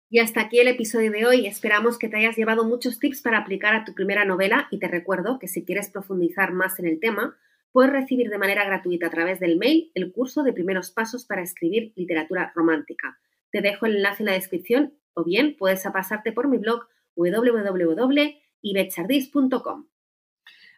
Y 0.08 0.20
hasta 0.20 0.40
aquí 0.40 0.60
el 0.60 0.68
episodio 0.68 1.10
de 1.10 1.26
hoy. 1.26 1.46
Esperamos 1.46 1.98
que 1.98 2.08
te 2.08 2.16
hayas 2.16 2.36
llevado 2.36 2.64
muchos 2.64 2.98
tips 2.98 3.22
para 3.22 3.38
aplicar 3.38 3.74
a 3.74 3.84
tu 3.84 3.92
primera 3.92 4.24
novela 4.24 4.68
y 4.70 4.78
te 4.78 4.88
recuerdo 4.88 5.38
que 5.38 5.48
si 5.48 5.64
quieres 5.64 5.90
profundizar 5.90 6.52
más 6.52 6.78
en 6.78 6.86
el 6.86 7.00
tema, 7.00 7.36
puedes 7.76 7.92
recibir 7.92 8.30
de 8.30 8.38
manera 8.38 8.64
gratuita 8.64 9.08
a 9.08 9.10
través 9.10 9.38
del 9.38 9.58
mail 9.58 9.90
el 9.94 10.10
curso 10.10 10.42
de 10.42 10.54
primeros 10.54 10.90
pasos 10.90 11.26
para 11.26 11.42
escribir 11.42 11.92
literatura 11.94 12.50
romántica. 12.56 13.18
Te 13.52 13.60
dejo 13.60 13.84
el 13.84 13.96
enlace 13.96 14.22
en 14.22 14.28
la 14.28 14.32
descripción 14.32 14.94
o 15.12 15.24
bien 15.24 15.56
puedes 15.58 15.82
pasarte 15.82 16.32
por 16.32 16.48
mi 16.48 16.56
blog 16.56 16.86
www.ibetchardis.com. 17.16 19.88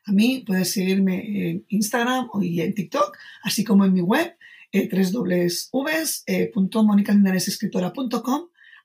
A 0.07 0.13
mí 0.13 0.43
puedes 0.45 0.73
seguirme 0.73 1.51
en 1.51 1.65
Instagram 1.69 2.31
y 2.43 2.63
en 2.63 2.75
TikTok, 2.75 3.17
así 3.45 3.63
como 3.63 3.85
en 3.85 3.93
mi 3.93 4.01
web 4.01 4.35
eh, 4.73 4.89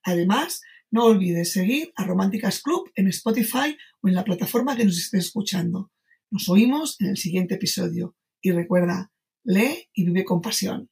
Además, 0.03 0.61
no 0.91 1.05
olvides 1.05 1.51
seguir 1.51 1.91
a 1.95 2.05
Románticas 2.05 2.61
Club 2.61 2.91
en 2.93 3.07
Spotify 3.07 3.75
o 4.01 4.07
en 4.07 4.13
la 4.13 4.23
plataforma 4.23 4.77
que 4.77 4.85
nos 4.85 4.99
estés 4.99 5.25
escuchando. 5.25 5.89
Nos 6.33 6.49
oímos 6.49 6.99
en 6.99 7.09
el 7.09 7.17
siguiente 7.17 7.53
episodio. 7.53 8.15
Y 8.41 8.53
recuerda, 8.53 9.11
lee 9.43 9.87
y 9.93 10.03
vive 10.03 10.25
con 10.25 10.41
pasión. 10.41 10.89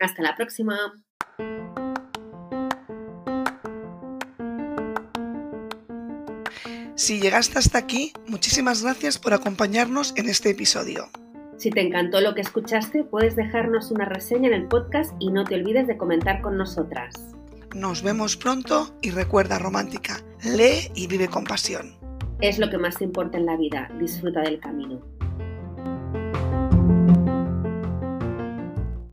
Hasta 0.00 0.22
la 0.22 0.34
próxima. 0.34 0.76
Si 6.96 7.20
llegaste 7.20 7.60
hasta 7.60 7.78
aquí, 7.78 8.12
muchísimas 8.26 8.82
gracias 8.82 9.20
por 9.20 9.34
acompañarnos 9.34 10.12
en 10.16 10.28
este 10.28 10.50
episodio. 10.50 11.10
Si 11.58 11.70
te 11.70 11.82
encantó 11.82 12.20
lo 12.20 12.34
que 12.34 12.40
escuchaste, 12.40 13.04
puedes 13.04 13.36
dejarnos 13.36 13.92
una 13.92 14.04
reseña 14.04 14.48
en 14.48 14.54
el 14.54 14.66
podcast 14.66 15.12
y 15.20 15.30
no 15.30 15.44
te 15.44 15.54
olvides 15.54 15.86
de 15.86 15.96
comentar 15.96 16.42
con 16.42 16.56
nosotras. 16.56 17.14
Nos 17.72 18.02
vemos 18.02 18.36
pronto 18.36 18.98
y 19.00 19.10
recuerda 19.10 19.60
romántica, 19.60 20.24
lee 20.42 20.90
y 20.96 21.06
vive 21.06 21.28
con 21.28 21.44
pasión. 21.44 22.05
Es 22.40 22.58
lo 22.58 22.68
que 22.68 22.76
más 22.76 22.98
te 22.98 23.04
importa 23.04 23.38
en 23.38 23.46
la 23.46 23.56
vida, 23.56 23.90
disfruta 23.98 24.42
del 24.42 24.60
camino. 24.60 25.15